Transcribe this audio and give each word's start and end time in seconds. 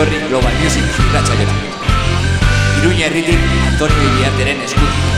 etorri 0.00 0.18
Global 0.28 0.54
Music 0.62 0.84
irratxa 1.04 1.36
jota. 1.36 1.56
Iruña 2.80 3.06
herritik 3.06 3.40
Antonio 3.68 4.08
Iriarteren 4.08 4.64
eskutik. 4.64 5.09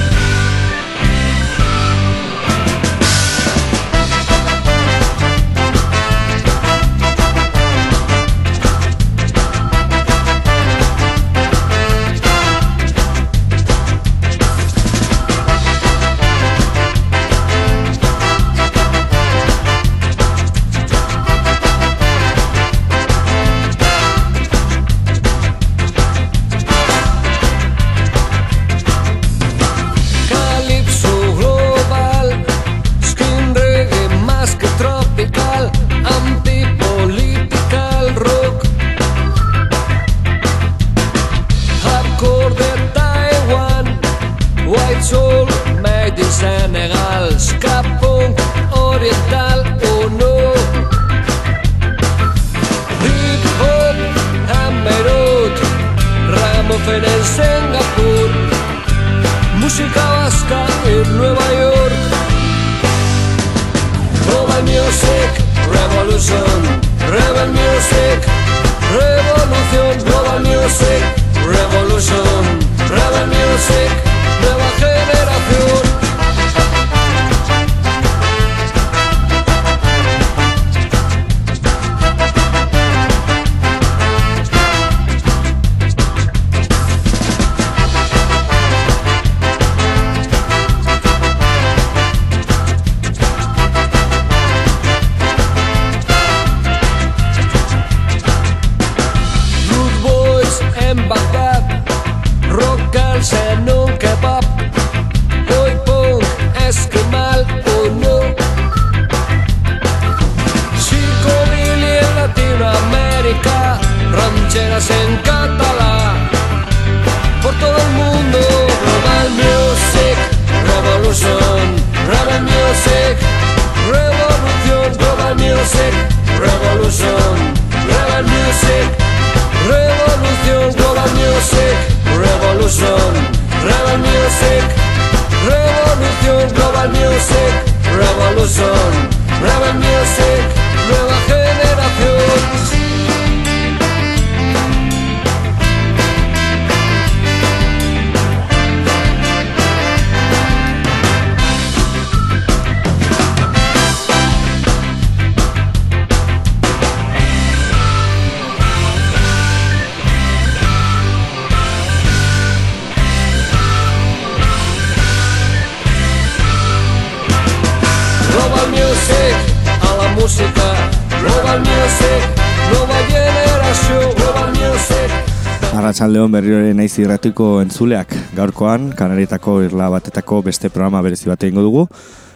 Arratxaldeon 176.12 176.32
berriro 176.34 176.58
ere 176.60 176.72
naiz 176.76 176.92
irratiko 177.00 177.62
entzuleak. 177.62 178.10
Gaurkoan, 178.36 178.90
kanaritako 178.92 179.62
irla 179.64 179.86
batetako 179.88 180.42
beste 180.44 180.68
programa 180.68 181.00
berezi 181.00 181.30
bat 181.30 181.40
egingo 181.40 181.62
dugu, 181.64 181.84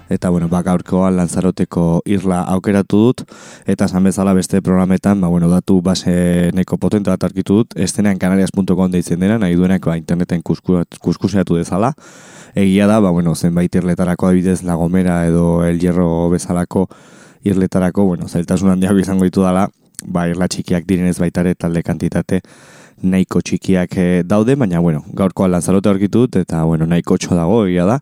eta 0.09 0.31
bueno, 0.33 0.47
ba, 0.49 0.63
gaurkoan 0.65 1.19
lanzaroteko 1.19 2.01
irla 2.09 2.39
aukeratu 2.55 3.01
dut, 3.03 3.21
eta 3.69 3.85
esan 3.85 4.09
bezala 4.09 4.33
beste 4.33 4.63
programetan, 4.65 5.21
ba, 5.21 5.29
bueno, 5.29 5.51
datu 5.53 5.83
base 5.85 6.15
neko 6.57 6.79
potente 6.81 7.13
bat 7.13 7.27
arkitu 7.29 7.59
dut, 7.59 7.77
estenean 7.77 8.17
kanarias.com 8.17 8.95
deitzen 8.95 9.21
dena, 9.21 9.37
nahi 9.37 9.59
duenak 9.61 9.85
ba, 9.85 9.99
interneten 10.01 10.41
kuskuseatu 10.41 11.61
dezala, 11.61 11.93
egia 12.55 12.87
da, 12.89 12.97
ba, 13.05 13.13
bueno, 13.13 13.35
zenbait 13.37 13.77
irletarako 13.77 14.31
adibidez 14.31 14.63
lagomera 14.63 15.27
edo 15.27 15.67
el 15.67 15.79
hierro 15.85 16.31
bezalako 16.33 16.87
irletarako, 17.45 18.09
bueno, 18.09 18.25
zailtasun 18.33 18.73
handiak 18.73 19.05
izango 19.05 19.29
ditu 19.29 19.45
dela, 19.45 19.69
ba, 20.07 20.31
irla 20.33 20.49
txikiak 20.49 20.89
direnez 20.89 21.19
baitare 21.21 21.53
talde 21.55 21.85
kantitate, 21.85 22.41
nahiko 23.03 23.41
txikiak 23.45 23.97
eh, 24.01 24.23
daude, 24.25 24.57
baina 24.57 24.81
bueno, 24.81 25.03
gaurko 25.15 25.47
lanzarote 25.49 25.91
aurkitut 25.91 26.37
eta 26.41 26.63
bueno, 26.65 26.87
nahiko 26.87 27.19
txo 27.19 27.37
dago 27.37 27.65
egia 27.67 27.85
da. 27.87 27.99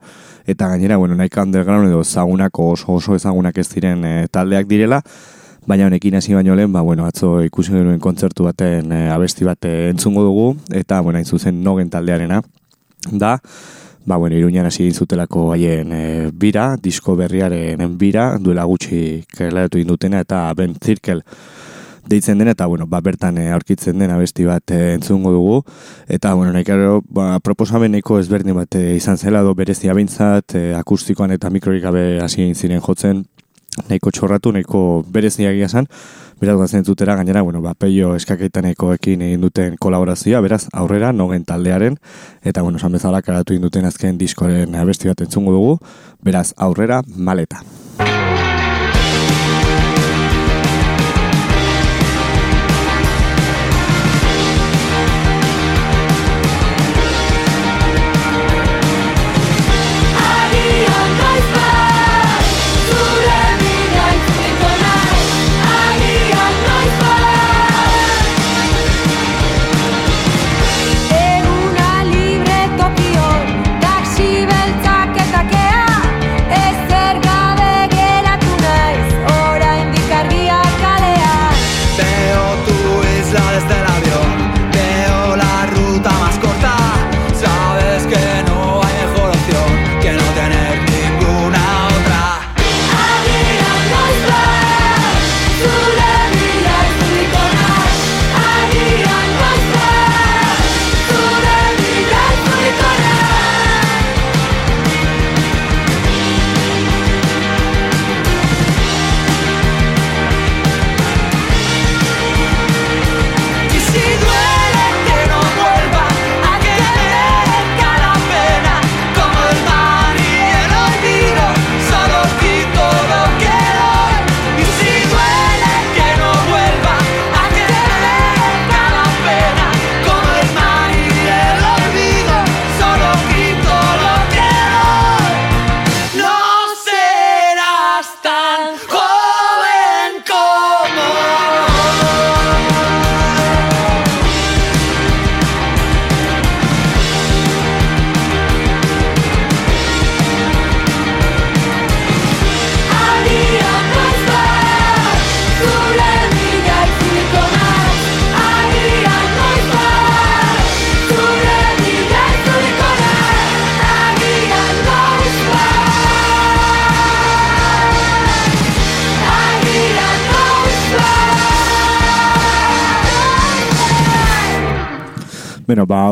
Eta 0.46 0.68
gainera, 0.68 0.96
bueno, 0.96 1.16
nahiko 1.18 1.42
underground 1.42 1.88
edo 1.88 2.04
zagunako 2.04 2.70
oso 2.74 2.94
oso 2.94 3.16
ezagunak 3.16 3.58
ez 3.58 3.68
diren 3.72 4.04
eh, 4.04 4.26
taldeak 4.30 4.68
direla, 4.70 5.02
baina 5.66 5.86
honekin 5.88 6.14
hasi 6.14 6.34
baino 6.34 6.54
lehen, 6.54 6.72
ba, 6.72 6.82
bueno, 6.82 7.06
atzo 7.06 7.40
ikusi 7.42 7.72
genuen 7.72 8.00
kontzertu 8.00 8.44
baten 8.44 8.92
e, 8.92 9.08
abesti 9.10 9.46
bat 9.48 9.64
entzungo 9.64 10.22
dugu, 10.22 10.50
eta 10.70 11.00
bueno, 11.00 11.16
hain 11.18 11.24
zuzen 11.24 11.62
nogen 11.64 11.88
taldearena 11.90 12.42
da, 13.10 13.38
ba, 14.04 14.18
bueno, 14.18 14.36
iruñan 14.36 14.68
hasi 14.68 14.90
zutelako 14.92 15.50
haien 15.54 15.94
bira, 16.36 16.74
disko 16.76 17.16
berriaren 17.16 17.96
bira, 17.96 18.34
duela 18.38 18.68
gutxi 18.68 19.24
kerlaratu 19.32 19.80
indutena, 19.80 20.20
eta 20.20 20.50
Ben 20.52 20.76
Zirkel, 20.76 21.24
deitzen 22.08 22.38
den 22.38 22.48
eta 22.48 22.66
bueno, 22.66 22.86
ba, 22.86 23.00
bertan 23.00 23.38
e, 23.38 23.50
aurkitzen 23.52 23.98
den 23.98 24.10
abesti 24.10 24.44
bat 24.44 24.70
e, 24.70 24.94
entzungo 24.94 25.32
dugu. 25.32 25.62
Eta 26.08 26.34
bueno, 26.34 26.52
nahi 26.52 26.64
ba, 27.08 27.38
proposameneko 27.40 28.18
ezberdin 28.18 28.54
bat 28.54 28.74
e, 28.74 28.96
izan 28.96 29.18
zela 29.18 29.42
do 29.42 29.54
berezia 29.54 29.94
bintzat, 29.94 30.56
akustikoan 30.78 31.30
eta 31.32 31.50
mikrorik 31.50 31.82
gabe 31.82 32.20
hasi 32.20 32.52
ziren 32.54 32.80
jotzen. 32.80 33.24
Nahiko 33.88 34.10
txorratu, 34.14 34.52
nahiko 34.54 35.04
berezia 35.10 35.50
egia 35.50 35.68
zan, 35.68 35.88
beraz 36.40 36.56
gazen 36.58 36.84
zutera 36.84 37.16
gainera, 37.16 37.42
bueno, 37.42 37.62
ba, 37.62 37.74
peio 37.74 38.14
eskakeitaneko 38.14 38.92
ekin 38.94 39.22
egin 39.26 39.46
duten 39.46 39.78
kolaborazioa, 39.80 40.42
beraz 40.44 40.64
aurrera, 40.72 41.12
nogen 41.12 41.44
taldearen, 41.44 41.98
eta 42.42 42.62
bueno, 42.62 42.78
esan 42.78 42.94
bezala 42.94 43.22
karatu 43.22 43.54
egin 43.54 43.66
duten 43.66 43.88
azken 43.90 44.18
diskoren 44.20 44.78
abesti 44.78 45.10
bat 45.10 45.26
entzungo 45.26 45.56
dugu, 45.56 45.78
beraz 46.22 46.52
aurrera, 46.56 47.02
maleta. 47.16 47.64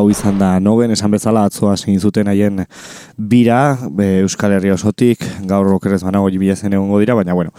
Hau 0.03 0.11
izan 0.11 0.39
da. 0.41 0.57
Nogen, 0.61 0.93
esan 0.95 1.13
bezala 1.15 1.45
atzoa 1.47 1.77
zein 1.79 2.01
zuten 2.01 2.29
haien 2.31 2.65
bira, 3.17 3.77
be, 3.95 4.09
Euskal 4.25 4.57
Herria 4.57 4.75
osotik, 4.75 5.23
gaur 5.49 5.69
rokerrez 5.69 6.03
banago 6.03 6.31
jibila 6.33 6.57
zen 6.57 6.75
egongo 6.75 6.99
dira, 7.03 7.15
baina, 7.15 7.37
bueno, 7.39 7.55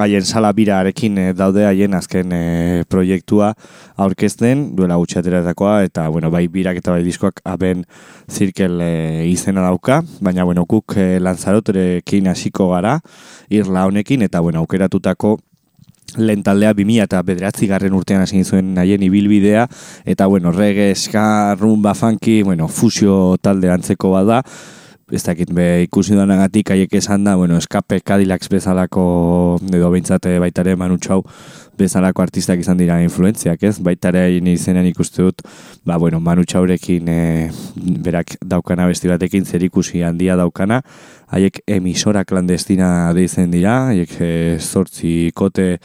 haien 0.00 0.24
sala 0.24 0.52
birarekin 0.56 1.18
e, 1.20 1.26
daude 1.36 1.66
haien 1.68 1.94
azken 1.94 2.32
e, 2.32 2.42
proiektua 2.90 3.52
aurkezten, 4.00 4.70
duela 4.78 4.98
gutxateratakoa, 5.02 5.76
eta, 5.90 6.08
bueno, 6.14 6.32
bai 6.32 6.46
birak 6.48 6.80
eta 6.80 6.94
bai 6.96 7.04
diskoak 7.06 7.42
aben 7.44 7.84
zirkel 8.30 8.80
e, 8.80 8.92
izena 9.30 9.66
dauka, 9.68 10.00
baina, 10.24 10.46
bueno, 10.48 10.64
guk 10.68 10.96
e, 10.96 11.18
lanzaroterekin 11.20 12.32
hasiko 12.32 12.70
gara, 12.72 12.98
irla 13.52 13.84
honekin, 13.90 14.24
eta, 14.26 14.40
bueno, 14.40 14.64
aukeratutako 14.64 15.36
lehen 16.16 16.44
taldea 16.46 16.72
bimila 16.76 17.08
eta 17.08 17.22
bederatzi 17.26 17.66
garren 17.70 17.94
urtean 17.96 18.22
hasi 18.22 18.44
zuen 18.44 18.74
nahien 18.76 19.02
ibilbidea, 19.02 19.66
eta 20.04 20.26
bueno, 20.30 20.52
reggae, 20.52 20.94
ska, 20.94 21.56
rumba, 21.58 21.94
funky, 21.94 22.42
bueno, 22.42 22.68
fusio 22.68 23.36
talde 23.42 23.70
antzeko 23.70 24.12
bada, 24.14 24.42
ez 25.12 25.22
dakit 25.24 25.50
be 25.52 25.84
ikusi 25.84 26.14
duanagatik 26.16 26.70
haiek 26.72 26.94
esan 26.96 27.24
da, 27.24 27.34
bueno, 27.36 27.58
eskape 27.60 28.00
Cadillacs 28.00 28.48
bezalako, 28.48 29.04
edo 29.68 29.90
behintzate 29.92 30.38
baitare 30.40 30.76
manutxau, 30.80 31.20
bezalako 31.78 32.22
artistak 32.22 32.62
izan 32.62 32.78
dira 32.80 33.00
influentziak, 33.02 33.62
ez? 33.66 33.78
Baitare 33.84 34.24
hain 34.28 34.46
izenean 34.48 34.86
ikuste 34.88 35.22
dut, 35.26 35.42
ba, 35.84 35.98
bueno, 36.00 36.20
manutxaurekin 36.24 37.10
e, 37.10 37.20
berak 38.06 38.38
daukana 38.40 38.86
besti 38.88 39.10
batekin 39.10 39.44
zer 39.44 39.68
handia 40.06 40.36
daukana, 40.36 40.82
haiek 41.28 41.60
emisora 41.66 42.24
klandestina 42.24 43.12
deitzen 43.12 43.50
dira, 43.50 43.88
haiek 43.88 44.16
e, 44.20 44.58
zortzi 44.60 45.32
kote 45.34 45.78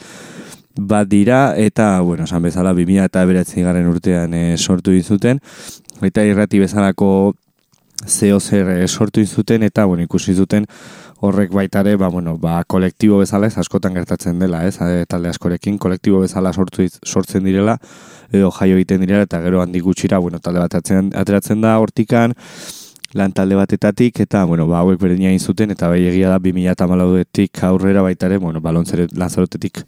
bat 0.76 1.08
dira, 1.08 1.54
eta, 1.56 2.00
bueno, 2.00 2.24
esan 2.24 2.42
bezala, 2.42 2.72
2000 2.72 3.04
eta 3.04 3.24
beratzi 3.26 3.62
garen 3.62 3.86
urtean 3.86 4.34
e, 4.34 4.56
sortu 4.56 4.92
dizuten, 4.92 5.40
eta 6.00 6.24
irrati 6.24 6.58
bezalako 6.58 7.34
zeo 8.06 8.40
zer 8.40 8.68
e, 8.68 8.88
sortu 8.88 9.24
zuten 9.26 9.62
eta 9.62 9.84
bueno, 9.84 10.02
ikusi 10.02 10.34
zuten 10.34 10.66
horrek 11.20 11.52
baitare 11.52 11.96
ba, 11.96 12.08
bueno, 12.08 12.38
ba, 12.38 12.62
kolektibo 12.64 13.18
bezala 13.18 13.46
ez 13.46 13.58
askotan 13.58 13.94
gertatzen 13.94 14.38
dela 14.38 14.64
ez? 14.66 14.78
Talde 15.08 15.28
askorekin 15.28 15.78
kolektibo 15.78 16.20
bezala 16.20 16.52
sortu 16.52 16.86
sortzen 17.04 17.44
direla 17.44 17.76
edo 18.32 18.50
jaio 18.50 18.76
egiten 18.76 19.00
direla 19.04 19.26
eta 19.28 19.40
gero 19.44 19.60
handi 19.60 19.80
gutxira 19.80 20.18
bueno, 20.18 20.38
talde 20.38 20.60
bat 20.60 20.74
ateratzen 20.74 21.60
da 21.60 21.78
hortikan 21.78 22.34
lan 23.14 23.32
talde 23.32 23.56
batetatik 23.58 24.20
eta 24.20 24.44
bueno, 24.44 24.66
ba, 24.66 24.80
hauek 24.80 25.00
berdina 25.00 25.36
zuten 25.38 25.70
eta 25.70 25.88
bai 25.88 26.06
egia 26.06 26.30
da 26.30 26.38
2008etik 26.38 27.64
aurrera 27.68 28.02
baitare 28.02 28.38
bueno, 28.38 28.60
balontzere 28.60 29.08
lanzarotetik 29.12 29.84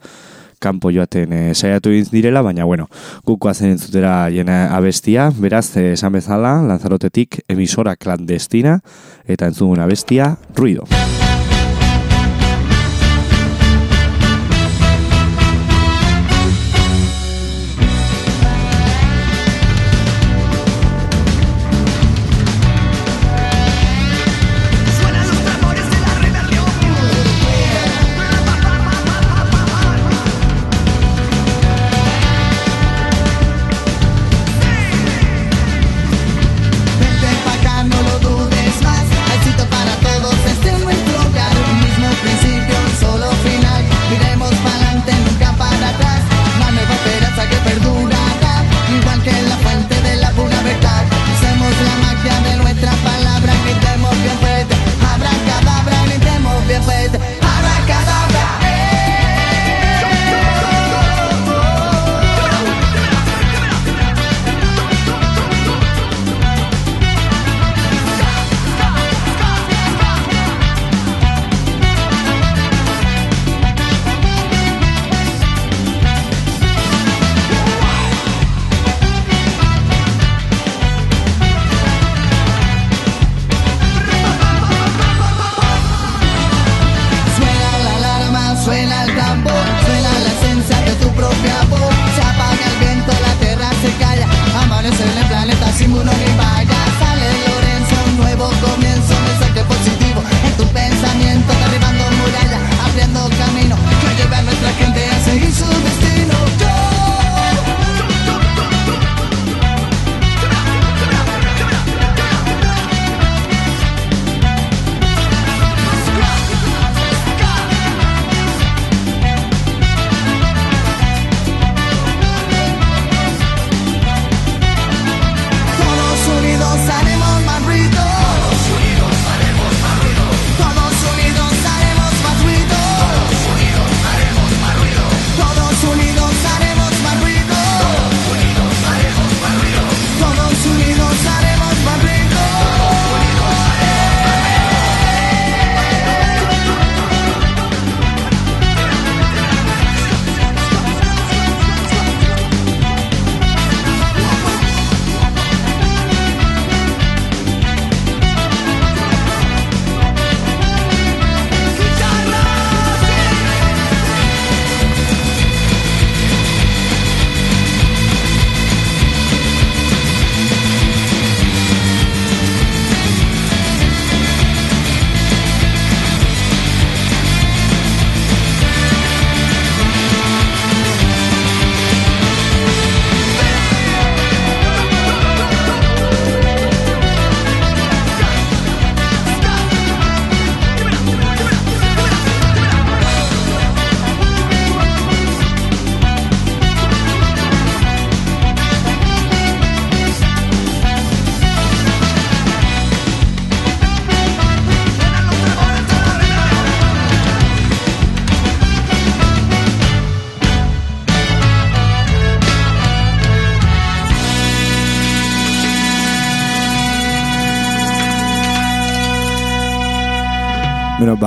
kanpo 0.62 0.92
joaten 0.94 1.32
e, 1.34 1.42
saiatu 1.54 1.92
egin 1.92 2.08
direla, 2.12 2.44
baina 2.46 2.66
bueno, 2.68 2.88
gukoa 3.26 3.54
zen 3.54 3.78
zutera 3.78 4.14
jena 4.32 4.64
abestia, 4.76 5.30
beraz, 5.34 5.66
eh, 5.76 5.92
esan 5.96 6.14
bezala, 6.16 6.60
lanzarotetik 6.68 7.42
emisora 7.52 7.96
klandestina, 7.96 8.78
eta 9.26 9.50
entzugun 9.50 9.82
abestia, 9.82 10.36
ruido. 10.56 10.86
Bueno, 10.90 11.21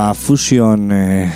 ba, 0.05 0.13
fusion 0.13 0.91
e, 0.91 1.27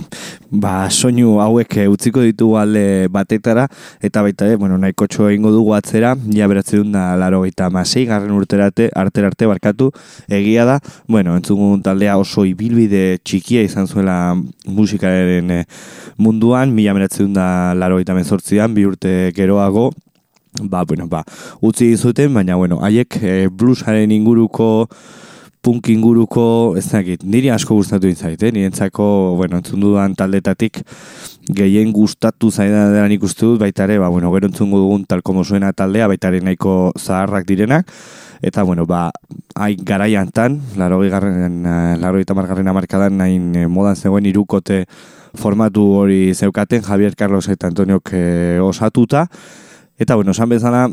ba, 0.50 0.88
soinu 0.90 1.36
hauek 1.38 1.76
e, 1.78 1.84
utziko 1.86 2.24
ditugu 2.24 2.56
alde 2.58 3.06
batetara, 3.12 3.68
eta 4.02 4.22
baita, 4.26 4.48
e, 4.50 4.56
bueno, 4.58 4.78
nahiko 4.82 5.06
txo 5.06 5.28
egingo 5.30 5.52
dugu 5.54 5.76
atzera, 5.76 6.16
ja 6.34 6.48
beratzen 6.50 6.90
da 6.90 7.04
laro 7.20 7.44
gaita 7.44 7.68
masei, 7.70 8.02
garren 8.08 8.32
urterate, 8.34 8.88
arte 8.98 9.46
barkatu, 9.46 9.92
egia 10.26 10.64
da, 10.66 10.80
bueno, 11.06 11.36
entzugun 11.38 11.84
taldea 11.86 12.16
oso 12.18 12.42
ibilbide 12.48 13.20
txikia 13.22 13.62
izan 13.62 13.86
zuela 13.86 14.34
musikaren 14.66 15.52
e, 15.60 15.60
munduan, 16.18 16.74
mila 16.74 16.96
beratzen 16.98 17.30
da 17.36 17.74
laro 17.78 18.00
gaita 18.00 18.16
mezortzian, 18.18 18.74
bi 18.74 18.88
urte 18.90 19.30
geroago, 19.36 19.92
ba, 20.62 20.82
bueno, 20.82 21.06
ba, 21.06 21.22
utzi 21.62 21.92
zuten, 21.94 22.34
baina, 22.34 22.58
bueno, 22.58 22.80
haiek 22.82 23.20
e, 23.22 23.36
bluesaren 23.46 24.10
inguruko, 24.18 24.88
punk 25.66 25.88
inguruko, 25.90 26.76
ez 26.78 26.84
dakit, 26.92 27.24
niri 27.26 27.50
asko 27.50 27.74
gustatu 27.74 28.06
inzait, 28.06 28.38
eh? 28.38 28.52
nirentzako, 28.54 29.34
bueno, 29.34 29.58
entzun 29.58 29.82
dudan 29.82 30.14
taldetatik 30.14 30.78
gehien 31.58 31.90
gustatu 31.94 32.52
zaidan 32.52 32.92
dela 32.94 33.08
nik 33.10 33.24
uste 33.26 33.42
dut, 33.48 33.58
baita 33.64 33.82
ere, 33.88 33.96
ba, 33.98 34.06
bueno, 34.14 34.30
gero 34.34 34.46
entzungu 34.46 34.78
dugun 34.84 35.02
talkomo 35.10 35.42
zuena 35.42 35.72
taldea, 35.74 36.06
baita 36.12 36.30
nahiko 36.30 36.92
zaharrak 36.94 37.48
direnak, 37.50 37.90
eta, 38.46 38.62
bueno, 38.62 38.86
ba, 38.86 39.10
hai 39.58 39.74
garaian 39.74 40.30
tan, 40.30 40.60
laro 40.78 41.00
garren, 41.10 41.66
eh, 41.66 41.96
laro 41.98 42.22
margarren 42.34 42.68
amarkadan, 42.68 43.18
nahin 43.18 43.56
eh, 43.56 43.66
modan 43.66 43.96
zegoen 43.96 44.26
irukote 44.26 44.84
formatu 45.34 45.82
hori 45.98 46.32
zeukaten, 46.34 46.82
Javier 46.82 47.16
Carlos 47.16 47.48
eta 47.48 47.66
Antoniok 47.66 48.10
eh, 48.12 48.58
osatuta, 48.62 49.26
eta, 49.98 50.14
bueno, 50.14 50.30
esan 50.30 50.48
bezala, 50.48 50.86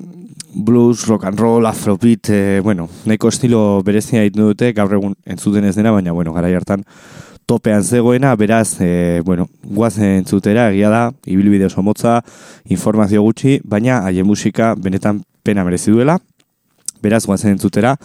blues, 0.54 1.08
rock 1.08 1.26
and 1.26 1.40
roll, 1.40 1.66
afrobeat, 1.66 2.30
e, 2.30 2.60
bueno, 2.62 2.90
neko 3.06 3.30
estilo 3.30 3.82
berezia 3.84 4.22
ditu 4.24 4.50
dute, 4.52 4.72
gaur 4.74 4.94
egun 4.94 5.16
entzuten 5.26 5.66
ez 5.66 5.76
dena, 5.76 5.92
baina, 5.92 6.12
bueno, 6.12 6.34
gara 6.34 6.48
hartan 6.48 6.86
topean 7.46 7.84
zegoena, 7.84 8.36
beraz, 8.36 8.80
e, 8.80 9.22
bueno, 9.26 9.50
guazen 9.64 10.20
entzutera, 10.22 10.70
egia 10.72 10.90
da, 10.90 11.04
ibilbide 11.26 11.68
oso 11.68 11.84
motza, 11.84 12.22
informazio 12.66 13.22
gutxi, 13.22 13.60
baina 13.64 14.02
haien 14.08 14.28
musika 14.28 14.74
benetan 14.76 15.24
pena 15.44 15.66
merezi 15.68 15.92
duela, 15.92 16.20
beraz, 17.02 17.26
guazen 17.26 17.58
entzutera, 17.58 17.98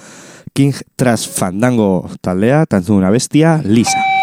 King 0.52 0.75
Trash 0.97 1.28
Fandango 1.28 2.11
taldea, 2.21 2.64
tantzuna 2.67 3.11
bestia, 3.14 3.61
Lisa. 3.64 4.17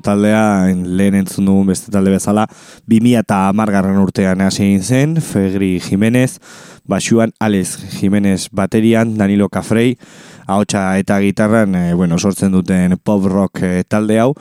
Taldea, 0.00 0.66
lehen 0.84 1.14
entzun 1.14 1.46
dugun 1.46 1.66
beste 1.66 1.90
talde 1.90 2.10
bezala, 2.10 2.46
2000 2.86 3.18
eta 3.18 3.48
amargarren 3.48 3.98
urtean 3.98 4.40
hasi 4.40 4.78
zen, 4.80 5.20
Fegri 5.20 5.80
Jimenez, 5.80 6.38
basuan 6.86 7.32
Alex 7.40 7.98
Jimenez 7.98 8.48
baterian, 8.52 9.16
Danilo 9.18 9.48
Cafrei, 9.48 9.96
ahotsa 10.46 10.98
eta 10.98 11.20
gitarran, 11.20 11.74
e, 11.74 11.94
bueno, 11.94 12.18
sortzen 12.18 12.52
duten 12.52 12.96
pop 13.02 13.26
rock 13.26 13.62
e, 13.62 13.84
talde 13.84 14.20
hau. 14.20 14.34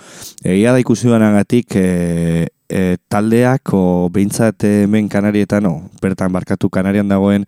Egia 0.43 0.73
da 0.73 0.79
ikusi 0.79 1.07
e, 1.09 2.47
e, 2.69 2.97
taldeak, 3.09 3.73
o 3.73 4.09
behintzat 4.13 4.63
hemen 4.63 5.09
kanarietan, 5.09 5.65
o, 5.65 5.75
bertan 6.01 6.31
barkatu 6.31 6.69
kanarian 6.69 7.09
dagoen, 7.09 7.45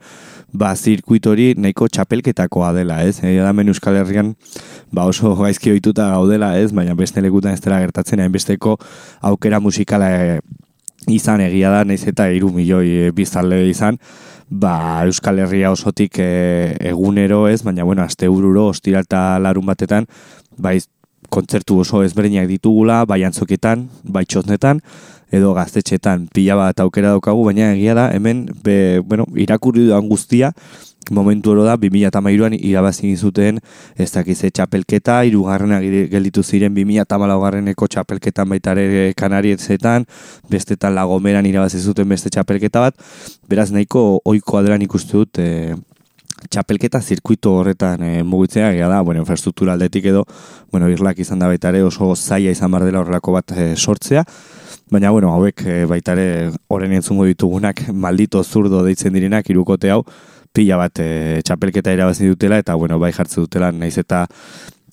ba, 0.51 0.73
zirkuitori 0.75 1.53
nahiko 1.57 1.87
txapelketakoa 1.87 2.73
dela, 2.75 3.01
ez? 3.07 3.21
Egia 3.23 3.45
da 3.45 3.53
Euskal 3.63 4.01
Herrian, 4.01 4.35
ba 4.91 5.05
oso 5.05 5.35
gaizki 5.43 5.71
ohituta 5.71 6.09
gaudela, 6.11 6.57
ez? 6.59 6.71
Baina 6.73 6.95
beste 6.95 7.21
lekutan 7.21 7.53
ez 7.53 7.61
dela 7.61 7.79
gertatzen, 7.79 8.19
hain 8.19 8.31
besteko 8.31 8.77
aukera 9.21 9.59
musikala 9.59 10.09
e, 10.11 10.39
izan 11.07 11.41
egia 11.41 11.71
da, 11.71 11.85
naiz 11.85 12.03
eta 12.07 12.27
iru 12.29 12.51
milioi 12.51 12.89
e, 13.07 13.11
biztalde 13.15 13.63
izan, 13.69 13.99
ba 14.49 15.05
Euskal 15.05 15.39
Herria 15.39 15.71
osotik 15.71 16.19
e, 16.19 16.75
egunero 16.91 17.47
ez, 17.47 17.61
baina 17.63 17.85
bueno, 17.87 18.03
aste 18.03 18.27
ururo, 18.29 18.67
ostira 18.73 19.05
eta 19.05 19.39
larun 19.39 19.69
batetan, 19.69 20.09
bai 20.57 20.79
kontzertu 21.31 21.79
oso 21.81 22.03
ezberdinak 22.05 22.49
ditugula, 22.51 23.01
bai 23.09 23.23
antzoketan, 23.27 23.87
bai 24.03 24.25
txosnetan, 24.27 24.83
edo 25.31 25.55
gaztetxetan. 25.55 26.27
Pila 26.35 26.57
bat 26.59 26.83
aukera 26.83 27.15
daukagu, 27.15 27.45
baina 27.47 27.71
egia 27.73 27.95
da, 27.97 28.09
hemen, 28.13 28.45
be, 28.63 28.99
bueno, 29.07 29.25
irakurri 29.39 29.87
duan 29.87 30.09
guztia, 30.11 30.51
momentu 31.09 31.51
oro 31.51 31.63
da, 31.65 31.77
2008an 31.79 32.55
irabazi 32.59 33.15
zuten 33.15 33.59
ez 33.97 34.09
dakize 34.13 34.51
txapelketa, 34.51 35.21
irugarrena 35.27 35.79
gelditu 35.81 36.43
ziren 36.43 36.75
2008garreneko 36.75 37.87
txapelketan 37.87 38.49
baita 38.51 38.75
ere 38.77 39.13
kanarietetan, 39.17 40.05
bestetan 40.51 40.95
lagomeran 40.95 41.47
irabazi 41.47 41.79
zuten 41.81 42.09
beste 42.11 42.29
txapelketa 42.29 42.87
bat, 42.87 42.99
beraz 43.49 43.71
nahiko 43.71 44.21
oikoa 44.25 44.63
dela 44.67 44.77
nik 44.77 44.93
uste 44.95 45.17
dut, 45.17 45.39
e, 45.39 45.75
txapelketa 46.49 47.01
zirkuito 47.01 47.53
horretan 47.59 48.03
e, 48.03 48.23
mugitzea, 48.23 48.71
gara 48.73 48.95
da, 48.95 49.01
bueno, 49.01 49.21
infrastruktura 49.21 49.73
aldetik 49.73 50.07
edo, 50.11 50.25
bueno, 50.71 50.89
irlak 50.89 51.19
izan 51.19 51.39
da 51.39 51.49
baita 51.51 51.69
ere 51.69 51.83
oso 51.83 52.13
zaila 52.15 52.51
izan 52.51 52.71
bar 52.71 52.85
dela 52.87 53.01
horrelako 53.03 53.35
bat 53.37 53.53
e, 53.55 53.71
sortzea, 53.75 54.25
baina, 54.91 55.11
bueno, 55.11 55.31
hauek 55.35 55.65
e, 55.65 55.77
baita 55.89 56.17
ere 56.17 56.51
horren 56.67 56.97
entzungo 56.97 57.25
ditugunak 57.29 57.87
maldito 57.93 58.43
zurdo 58.43 58.83
deitzen 58.85 59.13
direnak 59.13 59.49
irukote 59.49 59.91
hau, 59.93 60.03
pila 60.51 60.77
bat 60.81 60.99
e, 60.99 61.41
txapelketa 61.45 61.93
irabazi 61.95 62.27
dutela, 62.27 62.59
eta, 62.59 62.75
bueno, 62.75 62.99
bai 62.99 63.13
jartze 63.15 63.41
dutela, 63.41 63.71
naiz 63.71 63.97
eta 64.01 64.25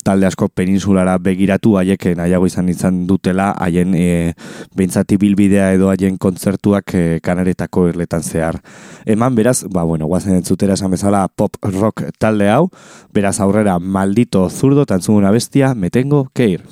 talde 0.09 0.25
asko 0.25 0.47
peninsulara 0.49 1.17
begiratu 1.21 1.75
haiek 1.77 2.07
nahiago 2.17 2.47
izan 2.49 2.71
izan 2.73 3.03
dutela 3.09 3.51
haien 3.61 3.93
e, 3.93 4.33
behintzati 4.77 5.19
bilbidea 5.21 5.69
edo 5.75 5.91
haien 5.93 6.17
kontzertuak 6.17 6.95
e, 6.97 7.03
kanaretako 7.25 7.85
irletan 7.91 8.25
zehar. 8.25 8.57
Eman 9.05 9.37
beraz, 9.37 9.59
ba 9.69 9.85
bueno, 9.85 10.09
guazen 10.09 10.39
entzutera 10.39 10.79
esan 10.79 10.95
bezala 10.97 11.27
pop 11.29 11.61
rock 11.77 12.07
talde 12.17 12.49
hau, 12.49 12.69
beraz 13.13 13.37
aurrera 13.45 13.77
maldito 13.79 14.47
zurdo 14.49 14.89
tantzuguna 14.89 15.33
bestia, 15.35 15.75
metengo 15.75 16.25
keir. 16.33 16.65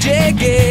jiggy. 0.00 0.69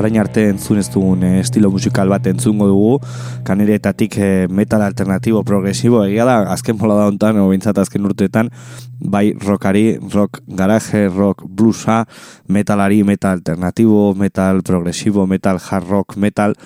Orain 0.00 0.16
arte 0.20 0.46
entzun 0.48 0.80
ez 0.80 0.88
dugun 0.92 1.24
eh, 1.26 1.38
estilo 1.42 1.70
musikal 1.72 2.08
bat 2.08 2.26
entzungo 2.30 2.66
dugu, 2.70 2.92
kaneretatik 3.44 4.16
eh, 4.18 4.46
metal 4.48 4.82
alternatibo 4.86 5.42
progresibo, 5.44 6.02
egia 6.06 6.26
da, 6.28 6.38
azken 6.54 6.78
mola 6.80 6.96
da 6.98 7.08
honetan, 7.10 7.40
o 7.42 7.48
bintzat 7.52 7.78
azken 7.82 8.08
urteetan, 8.08 8.50
bai 9.00 9.30
rockari, 9.44 9.98
rock 10.14 10.40
garaje, 10.60 11.06
rock 11.08 11.44
bluesa, 11.46 12.04
metalari, 12.48 13.02
metal 13.04 13.38
alternatibo, 13.38 14.14
metal 14.16 14.64
progresibo, 14.66 15.26
metal 15.26 15.60
hard 15.60 15.88
rock, 15.88 16.16
metal, 16.16 16.56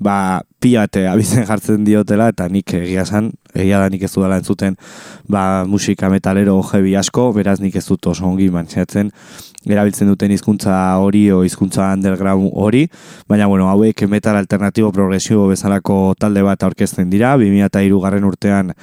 ba, 0.00 0.42
piate 0.64 1.04
abizen 1.10 1.44
jartzen 1.48 1.84
diotela, 1.84 2.30
eta 2.32 2.48
nik 2.48 2.72
egia 2.80 3.04
san, 3.04 3.32
egia 3.52 3.82
da 3.82 3.90
nik 3.92 4.06
ez 4.06 4.12
dudala 4.14 4.40
entzuten, 4.40 4.78
ba, 5.28 5.64
musika 5.68 6.08
metalero 6.12 6.56
jebi 6.70 6.96
asko, 6.96 7.30
beraz 7.36 7.58
nik 7.60 7.76
ez 7.76 7.84
dut 7.90 8.08
oso 8.14 8.24
ongi 8.30 8.48
mantxeatzen, 8.54 9.12
erabiltzen 9.64 10.08
duten 10.10 10.32
hizkuntza 10.34 10.74
hori 11.00 11.24
o 11.32 11.42
hizkuntza 11.44 11.90
underground 11.94 12.50
hori, 12.52 12.84
baina 13.28 13.46
bueno, 13.48 13.68
hauek 13.72 14.04
metal 14.12 14.36
alternatibo 14.36 14.90
progresibo 14.92 15.46
bezalako 15.48 16.14
talde 16.20 16.42
bat 16.44 16.64
aurkezten 16.66 17.12
dira, 17.12 17.34
2003 17.40 18.00
garren 18.02 18.28
urtean 18.28 18.74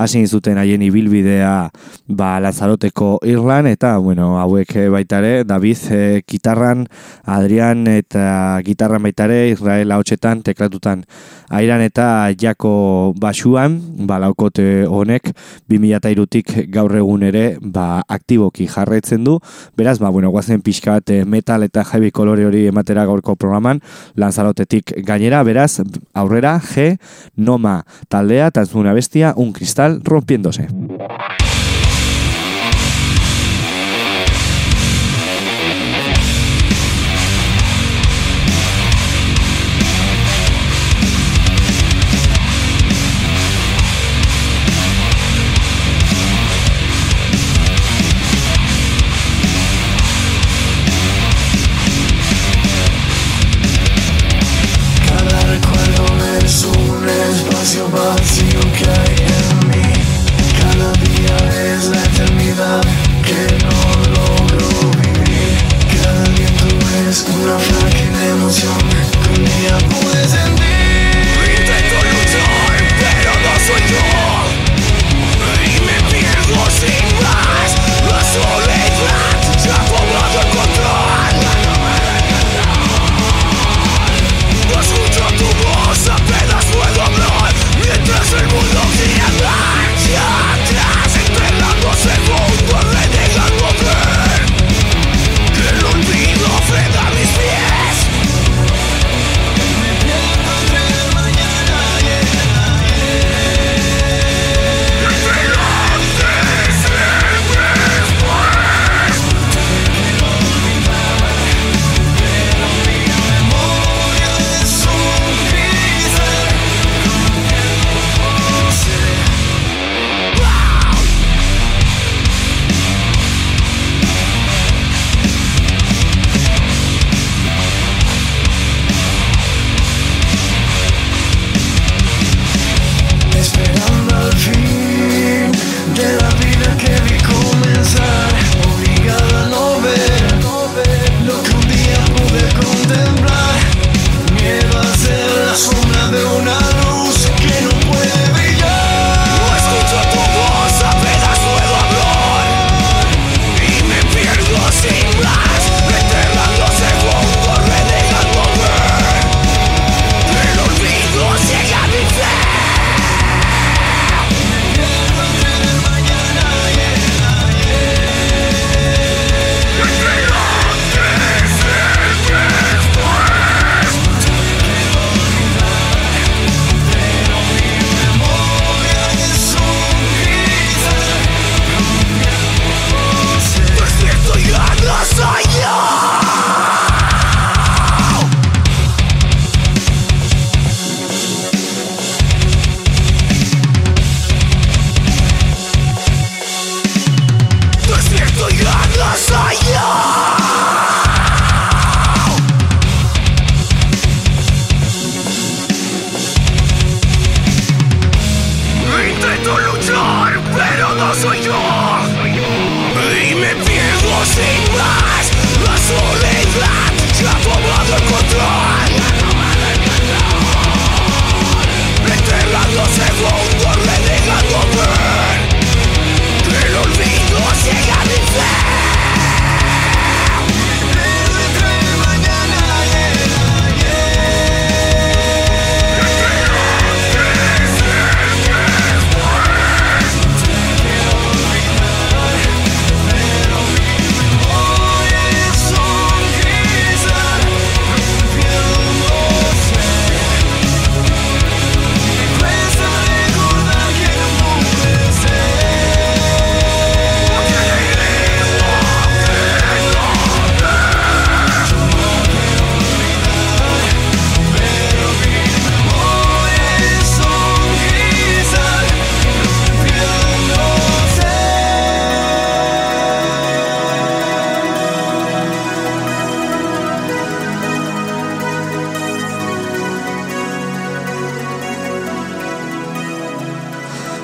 hasi 0.00 0.24
zuten 0.26 0.58
haien 0.58 0.82
ibilbidea 0.82 1.70
ba 2.08 2.30
Lazaroteko 2.40 3.18
Irlan 3.28 3.68
eta 3.68 3.96
bueno, 3.98 4.38
hauek 4.40 4.72
baitare 4.92 5.44
David 5.44 5.84
e, 5.90 6.00
gitarran, 6.26 6.86
Adrian 7.24 7.86
eta 7.90 8.60
gitarran 8.64 9.04
baitare 9.04 9.48
Israel 9.50 9.92
hotxetan 9.98 10.42
teklatutan 10.46 11.04
airan 11.50 11.82
eta 11.82 12.30
jako 12.38 13.12
basuan, 13.20 13.78
ba 14.06 14.18
laukote 14.22 14.86
honek 14.86 15.32
2003tik 15.70 16.70
gaur 16.72 16.94
egun 16.96 17.24
ere 17.26 17.44
ba 17.60 18.02
aktiboki 18.08 18.68
jarraitzen 18.70 19.24
du. 19.24 19.38
Beraz, 19.76 19.98
ba 19.98 20.10
bueno, 20.10 20.30
guazen 20.30 20.62
pixka 20.62 20.98
bat 20.98 21.10
eh, 21.10 21.24
metal 21.24 21.66
eta 21.66 21.84
heavy 21.92 22.10
kolore 22.10 22.46
hori 22.46 22.66
ematera 22.70 23.06
gaurko 23.08 23.36
programan, 23.36 23.82
lanzarotetik 24.16 24.94
gainera, 25.06 25.42
beraz, 25.42 25.80
aurrera, 26.14 26.58
G, 26.60 26.96
Noma 27.36 27.80
taldea, 28.08 28.50
ez 28.54 28.70
bestia, 28.94 29.34
un 29.36 29.52
cristal 29.52 30.00
rompiéndose. 30.04 30.68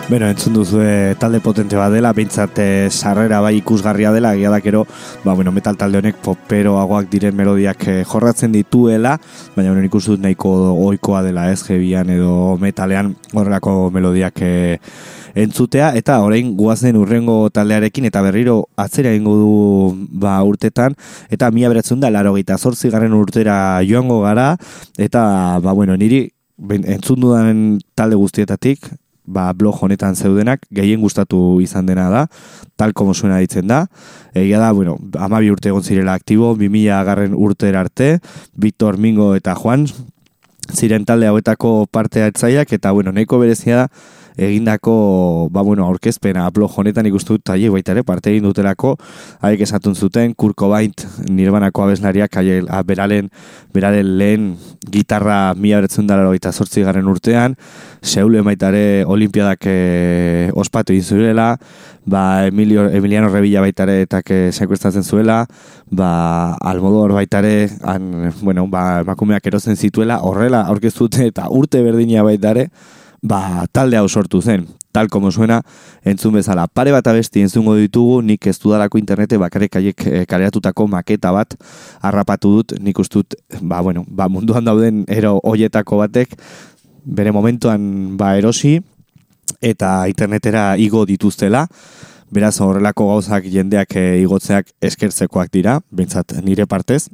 Bueno, 0.09 0.29
entzun 0.29 0.55
duzu 0.55 0.79
talde 1.19 1.40
potente 1.42 1.75
bat 1.75 1.90
dela, 1.90 2.12
behintzat 2.14 2.59
eh, 2.62 2.87
sarrera 2.95 3.40
bai 3.42 3.57
ikusgarria 3.59 4.12
dela, 4.14 4.37
egia 4.37 4.53
dakero, 4.55 4.85
ba, 5.25 5.33
bueno, 5.35 5.51
metal 5.51 5.75
talde 5.77 5.99
honek 5.99 6.21
poperoagoak 6.23 7.09
diren 7.11 7.35
melodiak 7.35 7.81
eh, 7.90 8.05
jorratzen 8.07 8.53
dituela, 8.55 9.16
baina 9.57 9.73
bueno, 9.73 9.83
ikustu 9.88 10.12
dut 10.14 10.23
nahiko 10.23 10.53
oikoa 10.85 11.25
dela 11.27 11.49
ez, 11.51 11.64
jebian 11.66 12.12
edo 12.14 12.55
metalean 12.62 13.16
horrelako 13.33 13.90
melodiak 13.90 14.38
eh, 14.47 14.77
entzutea, 15.35 15.88
eta 15.99 16.21
orain 16.23 16.53
guazen 16.55 16.95
urrengo 17.01 17.51
taldearekin, 17.51 18.07
eta 18.07 18.23
berriro 18.23 18.61
atzera 18.79 19.11
ingo 19.11 19.35
du 19.40 20.07
ba, 20.23 20.37
urtetan, 20.47 20.95
eta 21.35 21.51
mila 21.51 21.73
beratzen 21.75 21.99
da, 21.99 22.12
laro 22.14 22.37
gita 22.37 22.61
zortzi 22.62 22.92
garren 22.95 23.16
urtera 23.19 23.83
joango 23.83 24.21
gara, 24.23 24.53
eta, 24.99 25.25
ba, 25.66 25.75
bueno, 25.75 25.99
niri 25.99 26.29
entzun 26.95 27.27
dudan 27.27 27.66
talde 27.99 28.14
guztietatik, 28.14 28.87
ba, 29.26 29.52
blog 29.52 29.82
honetan 29.82 30.16
zeudenak, 30.16 30.64
gehien 30.70 31.00
gustatu 31.02 31.60
izan 31.60 31.86
dena 31.86 32.08
da, 32.10 32.26
tal 32.76 32.94
como 32.94 33.14
suena 33.14 33.38
ditzen 33.42 33.66
da. 33.66 33.86
Egia 34.34 34.60
da, 34.62 34.72
bueno, 34.72 34.96
amabi 35.18 35.50
urte 35.50 35.70
egon 35.70 35.82
zirela 35.84 36.14
aktibo, 36.14 36.54
2000 36.56 36.94
agarren 36.96 37.34
urte 37.34 37.74
arte, 37.76 38.20
Victor 38.54 38.98
Mingo 38.98 39.34
eta 39.36 39.54
Juan, 39.54 39.86
ziren 40.72 41.04
talde 41.04 41.26
hauetako 41.26 41.86
partea 41.90 42.30
etzaiak, 42.32 42.72
eta 42.72 42.92
bueno, 42.92 43.12
nahiko 43.12 43.38
berezia 43.38 43.84
da, 43.84 43.88
egindako 44.37 45.49
ba 45.51 45.62
bueno, 45.62 45.87
aurkezpena 45.87 46.49
blog 46.51 46.70
honetan 46.77 47.07
ikustu 47.09 47.38
dut 47.38 47.55
haiek 47.55 47.72
baita 47.72 47.94
ere 47.94 48.05
parte 48.05 48.31
egin 48.31 48.44
dutelako 48.44 48.96
haiek 49.40 49.62
esatun 49.64 49.94
zuten 49.94 50.35
Kurko 50.35 50.68
Baint 50.68 51.07
Nirvanako 51.31 51.87
abeslariak 51.87 52.37
haiek 52.37 52.68
beralen 52.87 53.31
beralen 53.75 54.12
lehen 54.18 54.46
gitarra 54.92 55.55
1988 55.55 56.85
garren 56.85 57.09
urtean 57.09 57.57
Seule 58.03 58.42
baita 58.42 58.68
ere 58.68 59.05
olimpiadak 59.07 59.66
e, 59.66 60.51
ospatu 60.55 60.92
egin 60.92 61.05
zuela 61.05 61.57
ba 62.05 62.46
Emilio 62.46 62.88
Emiliano 62.90 63.33
Revilla 63.33 63.64
baita 63.64 63.88
ere 63.88 64.03
eta 64.05 64.20
sekuestatzen 64.53 65.03
zuela 65.03 65.46
ba 65.90 66.55
Almodor 66.61 67.16
baita 67.16 67.40
ere 67.40 67.70
han 67.83 68.33
bueno 68.42 68.66
ba 68.68 69.01
emakumeak 69.01 69.46
erozen 69.46 69.77
zituela 69.77 70.20
horrela 70.20 70.66
aurkeztu 70.66 71.09
eta 71.25 71.49
urte 71.51 71.83
berdina 71.83 72.22
baita 72.22 72.51
ere 72.51 72.70
ba, 73.26 73.66
talde 73.72 73.98
hau 73.98 74.08
sortu 74.08 74.40
zen. 74.42 74.66
Tal 74.92 75.08
como 75.12 75.30
suena, 75.30 75.60
entzun 76.04 76.32
bezala. 76.38 76.66
Pare 76.72 76.92
bat 76.94 77.06
abesti 77.10 77.42
entzungo 77.44 77.74
ditugu, 77.76 78.22
nik 78.24 78.46
ez 78.48 78.56
dudalako 78.62 78.98
internete 78.98 79.36
bakarek 79.36 79.76
aiek 79.82 80.06
e, 80.06 80.22
kareatutako 80.30 80.86
maketa 80.88 81.34
bat 81.36 81.52
harrapatu 82.00 82.54
dut, 82.56 82.76
nik 82.80 82.98
ustut, 83.02 83.36
ba, 83.60 83.82
bueno, 83.84 84.06
ba, 84.08 84.30
munduan 84.32 84.64
dauden 84.64 85.04
ero 85.12 85.36
hoietako 85.44 86.00
batek, 86.04 86.38
bere 87.04 87.34
momentuan 87.34 88.16
ba, 88.16 88.32
erosi, 88.38 88.78
eta 89.60 90.06
internetera 90.08 90.70
igo 90.80 91.04
dituztela, 91.06 91.66
beraz 92.32 92.56
horrelako 92.64 93.10
gauzak 93.12 93.44
jendeak 93.52 93.98
e, 94.00 94.06
igotzeak 94.24 94.72
eskertzekoak 94.80 95.52
dira, 95.52 95.80
bentsat 95.90 96.38
nire 96.42 96.66
partez, 96.66 97.06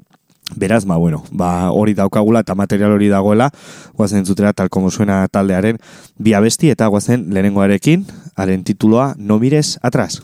Beraz, 0.56 0.84
ba, 0.84 0.96
bueno, 0.96 1.24
ba, 1.30 1.70
hori 1.70 1.94
daukagula 1.94 2.42
eta 2.44 2.54
material 2.54 2.92
hori 2.92 3.08
dagoela, 3.08 3.50
guazen 3.94 4.26
zutera 4.26 4.52
tal 4.52 4.68
como 4.68 4.90
suena 4.90 5.26
taldearen 5.28 5.78
bi 6.18 6.34
abesti 6.34 6.70
eta 6.70 6.86
guazen 6.86 7.28
lehenengoarekin, 7.32 8.06
haren 8.36 8.64
tituloa 8.64 9.14
No 9.18 9.38
mires 9.38 9.78
atrás. 9.82 10.22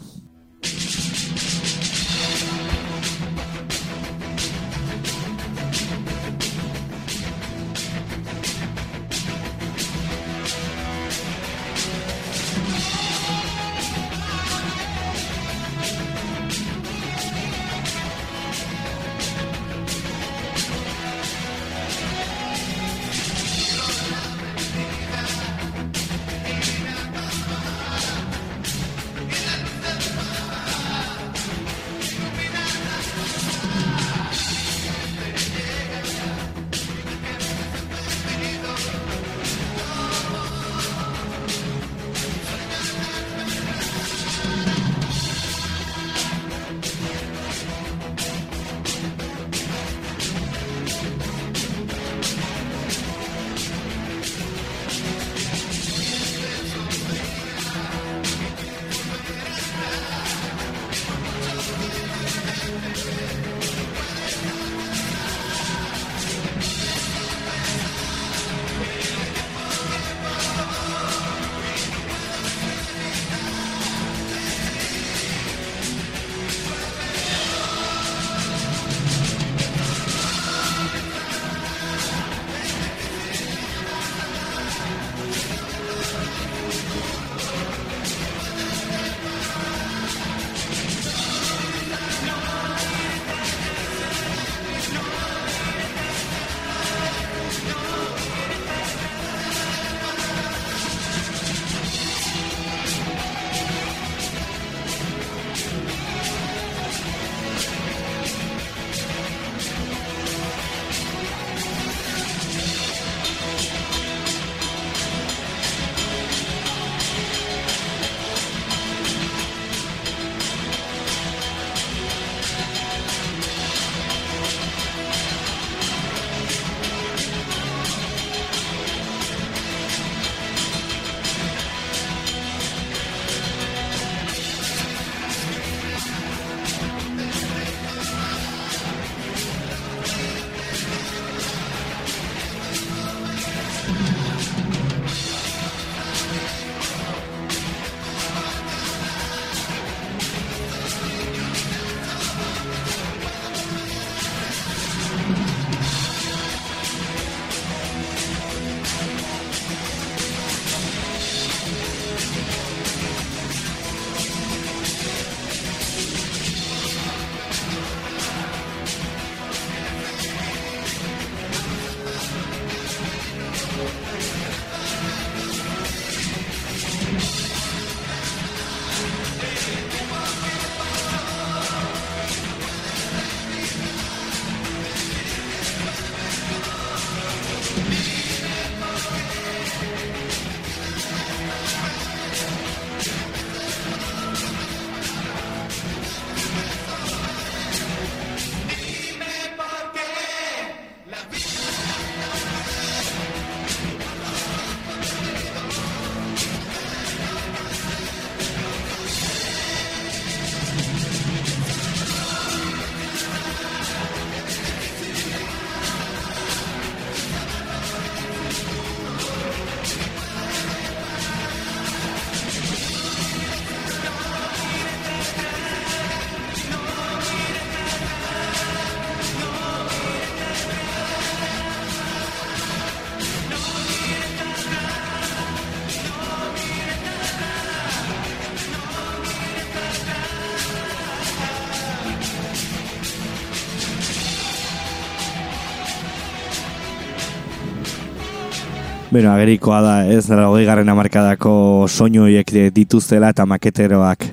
Bueno, 249.19 249.33
agerikoa 249.35 249.81
da, 249.83 249.93
ez, 250.15 250.29
hogei 250.31 250.63
garren 250.63 250.93
amarkadako 250.93 251.53
soinoiek 251.91 252.53
dituztela 252.71 253.33
eta 253.35 253.43
maketeroak 253.51 254.29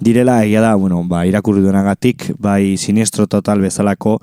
direla, 0.00 0.42
egia 0.44 0.62
da, 0.64 0.74
bueno, 0.74 1.02
ba, 1.04 1.26
irakurri 1.28 1.60
duenagatik, 1.60 2.32
bai 2.40 2.76
sinistro 2.80 3.26
total 3.28 3.60
bezalako, 3.60 4.16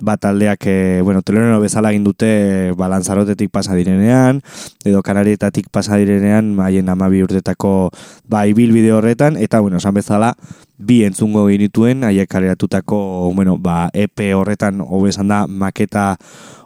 bat 0.00 0.24
aldeak, 0.28 0.66
e, 0.68 1.00
bueno, 1.02 1.22
telenero 1.24 1.58
bezala 1.60 1.90
egin 1.90 2.04
dute, 2.04 2.72
ba, 2.76 2.90
lanzarotetik 2.92 3.50
pasa 3.50 3.74
direnean, 3.74 4.42
edo 4.84 5.00
kanarietatik 5.02 5.70
pasa 5.72 5.96
direnean, 5.96 6.52
haien 6.60 6.88
amabi 6.92 7.22
urtetako, 7.24 7.90
ba, 8.28 8.44
ibil 8.46 8.76
bideo 8.76 8.98
horretan, 9.00 9.40
eta, 9.40 9.60
bueno, 9.64 9.80
esan 9.80 9.96
bezala, 9.96 10.34
bi 10.76 11.00
entzungo 11.06 11.46
ginituen, 11.48 12.04
haiek 12.04 12.28
kareratutako, 12.28 13.32
bueno, 13.34 13.56
ba, 13.56 13.88
EP 13.94 14.28
horretan, 14.36 14.84
hobesan 14.84 15.32
da, 15.32 15.46
maketa 15.48 16.18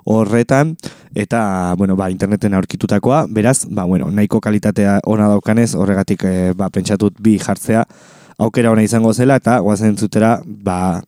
horretan, 0.07 0.75
eta, 1.15 1.75
bueno, 1.79 1.95
ba, 1.95 2.11
interneten 2.11 2.55
aurkitutakoa, 2.59 3.27
beraz, 3.31 3.63
ba, 3.71 3.85
bueno, 3.85 4.11
nahiko 4.11 4.43
kalitatea 4.43 5.01
ona 5.07 5.31
daukanez, 5.31 5.75
horregatik, 5.79 6.27
e, 6.27 6.53
ba, 6.59 6.71
pentsatut 6.75 7.15
bi 7.23 7.39
jartzea, 7.39 7.87
aukera 8.39 8.73
ona 8.73 8.85
izango 8.85 9.13
zela, 9.13 9.37
eta 9.41 9.59
guazen 9.65 9.97
zutera, 9.97 10.39
ba, 10.45 11.03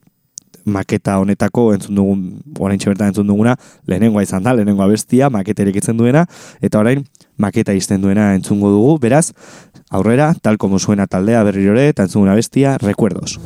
maketa 0.68 1.18
honetako 1.18 1.72
entzun 1.74 1.96
dugun, 1.96 2.24
orain 2.60 2.80
bertan 2.84 3.12
entzun 3.12 3.26
duguna, 3.26 3.56
lehenengoa 3.88 4.22
izan 4.22 4.44
da, 4.44 4.54
lehenengoa 4.56 4.88
bestia, 4.90 5.30
maketerik 5.32 5.80
itzen 5.80 5.96
duena, 5.96 6.26
eta 6.60 6.80
orain, 6.80 7.04
maketa 7.36 7.72
izten 7.72 8.04
duena 8.04 8.34
entzungo 8.36 8.70
dugu, 8.74 8.98
beraz, 9.00 9.32
aurrera, 9.90 10.34
tal 10.42 10.58
como 10.58 10.78
suena 10.78 11.06
taldea 11.06 11.42
berrirore, 11.44 11.88
eta 11.88 12.04
entzun 12.08 12.28
bestia, 12.34 12.76
recuerdos. 12.78 13.38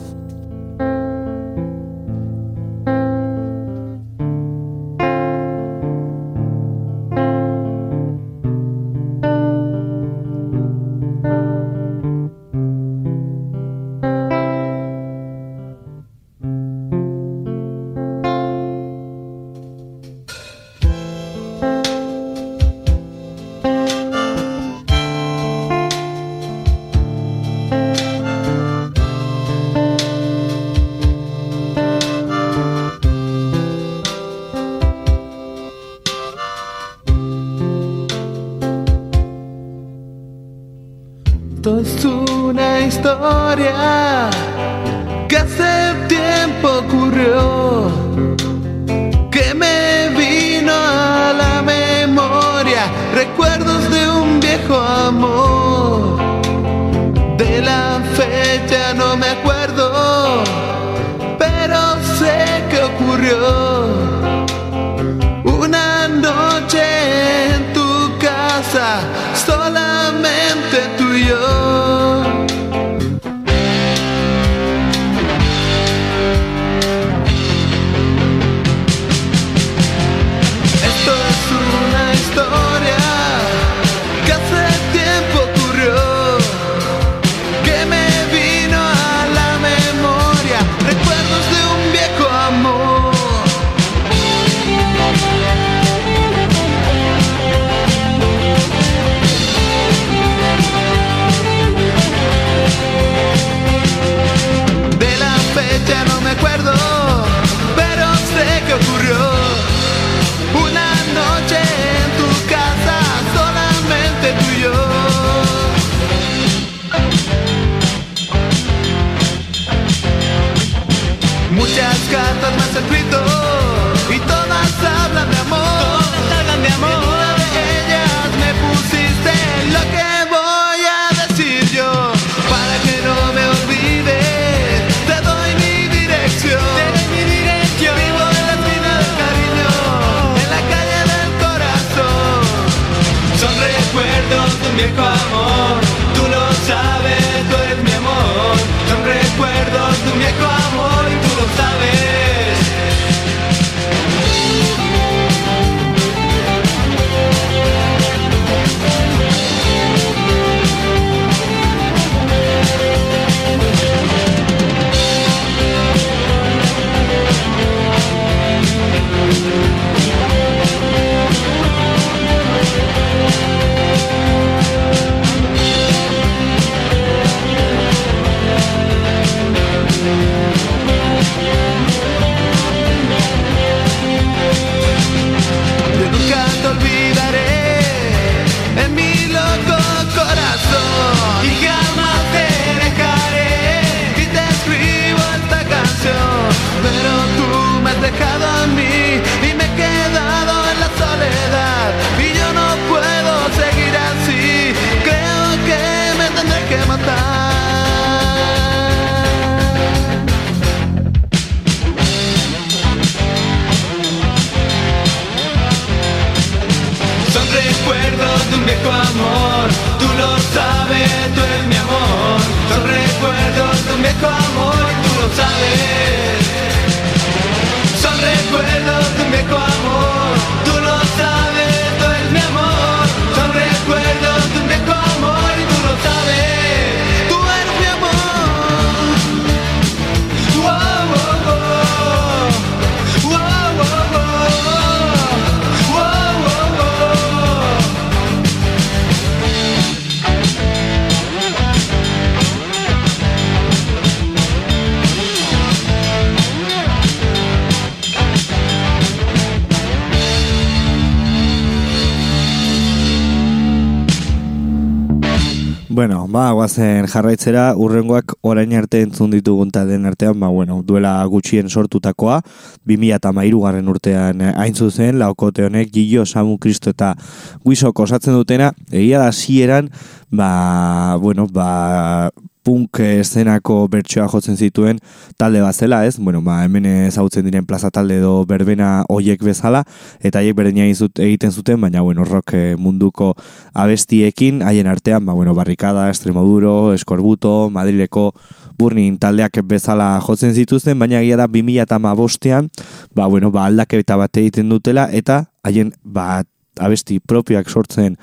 Guazen 266.72 267.04
jarraitzera, 267.04 267.62
urrengoak 267.76 268.32
orain 268.48 268.70
arte 268.72 269.02
entzun 269.04 269.28
ditugun 269.34 269.68
den 269.68 270.06
artean, 270.08 270.38
ba, 270.40 270.48
bueno, 270.48 270.82
duela 270.82 271.22
gutxien 271.28 271.68
sortutakoa, 271.68 272.40
2000 272.88 273.12
eta 273.12 273.30
garren 273.32 273.88
urtean 273.88 274.40
eh, 274.40 274.54
hain 274.56 274.74
zuzen, 274.74 275.18
laukote 275.18 275.66
honek, 275.66 275.92
Gillo, 275.92 276.24
Samu, 276.24 276.56
Kristo 276.56 276.88
eta 276.88 277.14
Guisok 277.62 278.00
osatzen 278.00 278.32
dutena, 278.32 278.72
egia 278.90 279.18
da 279.18 279.32
zieran, 279.32 279.90
ba, 280.30 281.18
bueno, 281.20 281.46
ba, 281.46 282.30
punk 282.64 283.00
eszenako 283.02 283.86
bertsoa 283.92 284.28
jotzen 284.30 284.56
zituen 284.56 285.00
talde 285.38 285.62
bat 285.62 285.74
zela, 285.74 286.02
ez? 286.06 286.16
Bueno, 286.18 286.42
ba, 286.42 286.60
hemen 286.64 286.86
ezagutzen 286.86 287.44
diren 287.46 287.66
plaza 287.66 287.90
talde 287.90 288.18
edo 288.20 288.44
berbena 288.48 289.04
hoiek 289.10 289.42
bezala, 289.44 289.82
eta 290.20 290.40
haiek 290.40 290.56
berdina 290.56 290.86
egiten 290.86 291.52
zuten, 291.52 291.80
baina, 291.80 292.02
bueno, 292.02 292.24
rock 292.28 292.54
eh, 292.54 292.76
munduko 292.78 293.32
abestiekin, 293.74 294.62
haien 294.62 294.86
artean, 294.86 295.26
ba, 295.26 295.34
bueno, 295.34 295.54
barrikada, 295.54 296.08
estremoduro, 296.10 296.92
eskorbuto, 296.94 297.70
madrileko 297.70 298.30
burnin 298.78 299.18
taldeak 299.18 299.60
bezala 299.68 300.14
jotzen 300.24 300.54
zituzten, 300.54 300.98
baina 300.98 301.20
egia 301.20 301.36
da 301.40 301.48
2000 301.50 301.82
eta 301.82 301.98
bostean, 302.14 302.70
ba, 303.14 303.26
bueno, 303.26 303.50
ba, 303.50 303.66
aldaketa 303.66 304.16
bat 304.16 304.36
egiten 304.36 304.68
dutela, 304.68 305.08
eta 305.12 305.44
haien, 305.62 305.92
ba, 306.02 306.42
abesti 306.80 307.20
propioak 307.20 307.68
sortzen 307.68 308.16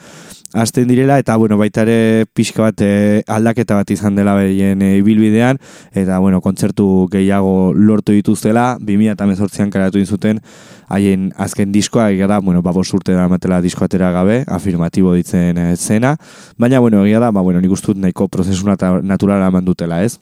hasten 0.54 0.88
direla 0.88 1.20
eta 1.20 1.36
bueno 1.38 1.58
baita 1.58 1.84
ere 1.86 2.26
pixka 2.34 2.64
bat 2.64 2.82
e, 2.82 3.24
aldaketa 3.28 3.76
bat 3.78 3.91
izan 3.91 4.16
dela 4.16 4.36
behien 4.38 4.82
e, 4.82 4.95
ibilbidean 4.97 5.60
eta 5.93 6.20
bueno 6.20 6.41
kontzertu 6.41 7.08
gehiago 7.12 7.74
lortu 7.74 8.14
dituztela. 8.14 8.78
2018an 8.80 9.70
karatu 9.74 10.06
zuten 10.06 10.41
haien 10.88 11.30
azken 11.38 11.72
diskoa 11.72 12.10
egia 12.12 12.28
da 12.28 12.39
bueno 12.39 12.62
ba 12.62 12.72
urte 12.72 13.14
da 13.14 13.28
matela 13.28 13.62
diskoatera 13.62 14.12
gabe 14.12 14.43
afirmatibo 14.47 15.14
ditzen 15.14 15.58
e, 15.58 15.76
zena. 15.76 16.18
Baina 16.58 16.80
bueno 16.80 17.06
egia 17.06 17.20
da 17.20 17.32
ba 17.32 17.41
bueno 17.41 17.62
nik 17.62 17.72
nahiko 17.95 18.28
prozesu 18.28 18.66
naturala 19.02 19.47
eman 19.47 19.66
dutela 19.66 20.04
ez 20.04 20.20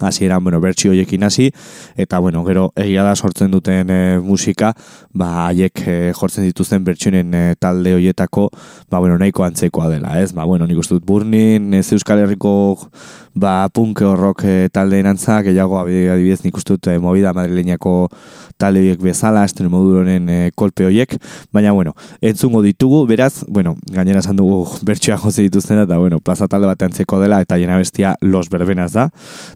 hasi 0.00 0.24
eran, 0.24 0.42
bueno, 0.42 0.60
bertsi 0.60 0.88
hoiekin 0.88 1.24
hasi, 1.24 1.52
eta, 1.96 2.18
bueno, 2.18 2.44
gero, 2.44 2.72
egia 2.76 3.04
da 3.04 3.14
sortzen 3.16 3.50
duten 3.50 3.90
e, 3.90 4.18
musika, 4.20 4.72
ba, 5.12 5.48
haiek 5.48 5.82
e, 5.86 5.96
jortzen 6.16 6.46
dituzten 6.48 6.84
bertsionen 6.84 7.34
e, 7.34 7.42
talde 7.60 7.94
hoietako, 7.94 8.48
ba, 8.90 8.98
bueno, 8.98 9.18
nahiko 9.18 9.44
antzekoa 9.44 9.88
dela, 9.92 10.18
ez? 10.22 10.32
Ba, 10.32 10.44
bueno, 10.44 10.66
nik 10.66 10.80
uste 10.80 10.96
dut 10.96 11.06
burnin, 11.06 11.72
ez 11.74 11.92
Euskal 11.92 12.22
Herriko, 12.24 12.54
ba, 13.34 13.68
punk 13.72 14.02
horrok 14.06 14.44
e, 14.48 14.68
talde 14.72 15.00
enantza, 15.00 15.40
gehiago, 15.44 15.78
adibidez, 15.84 16.42
nik 16.44 16.56
uste 16.56 16.76
dut, 16.76 16.88
e, 16.88 16.98
movida 16.98 17.34
madrileñako 17.36 18.08
talde 18.60 18.82
horiek 18.82 19.00
bezala, 19.02 19.44
estren 19.48 19.70
moduronen 19.72 20.28
e, 20.30 20.40
kolpe 20.56 20.86
horiek, 20.86 21.16
baina, 21.52 21.72
bueno, 21.76 21.94
entzungo 22.20 22.62
ditugu, 22.62 23.04
beraz, 23.06 23.44
bueno, 23.48 23.76
gainera 23.90 24.22
esan 24.22 24.38
dugu 24.40 24.64
bertsioa 24.86 25.18
jose 25.18 25.46
dituzten, 25.46 25.82
eta, 25.84 25.98
bueno, 25.98 26.20
plaza 26.20 26.48
talde 26.48 26.70
bat 26.70 26.82
antzeko 26.86 27.20
dela, 27.22 27.40
eta 27.42 27.58
jena 27.60 27.78
bestia 27.80 28.16
los 28.20 28.48
berbenaz 28.52 28.92
da, 28.94 29.08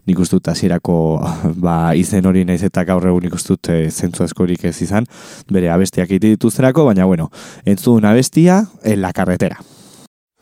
nik 0.05 0.19
uste 0.27 0.35
dut 0.35 0.51
hasierako 0.51 0.97
ba, 1.65 1.95
izen 1.95 2.27
hori 2.27 2.43
naiz 2.45 2.61
eta 2.67 2.83
gaur 2.87 3.07
egun 3.07 3.29
ikustut 3.29 3.71
e, 3.71 3.79
zentzu 3.89 4.25
askorik 4.27 4.65
ez 4.67 4.75
izan, 4.83 5.07
bere 5.51 5.71
abestiak 5.71 6.11
ite 6.11 6.35
dituztenako, 6.35 6.85
baina 6.91 7.07
bueno, 7.07 7.31
entzun 7.65 8.05
abestia 8.05 8.65
en 8.83 9.01
la 9.01 9.13
carretera. 9.13 9.57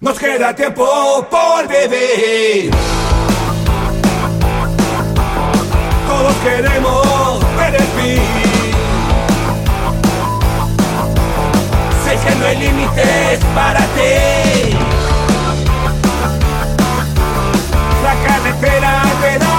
Nos 0.02 0.20
queda 0.20 0.54
tiempo 0.56 0.86
por 1.30 1.68
vivir. 1.70 2.72
Todos 6.08 6.36
queremos 6.44 7.40
ver 7.58 7.76
el 7.76 7.88
fin. 7.96 8.22
Sé 12.04 12.18
que 12.24 12.36
no 12.36 12.46
hay 12.46 12.58
límites 12.58 13.46
para 13.56 13.82
ti. 13.96 14.78
La 18.04 18.14
carretera 18.28 19.04
te 19.22 19.40
da 19.40 19.55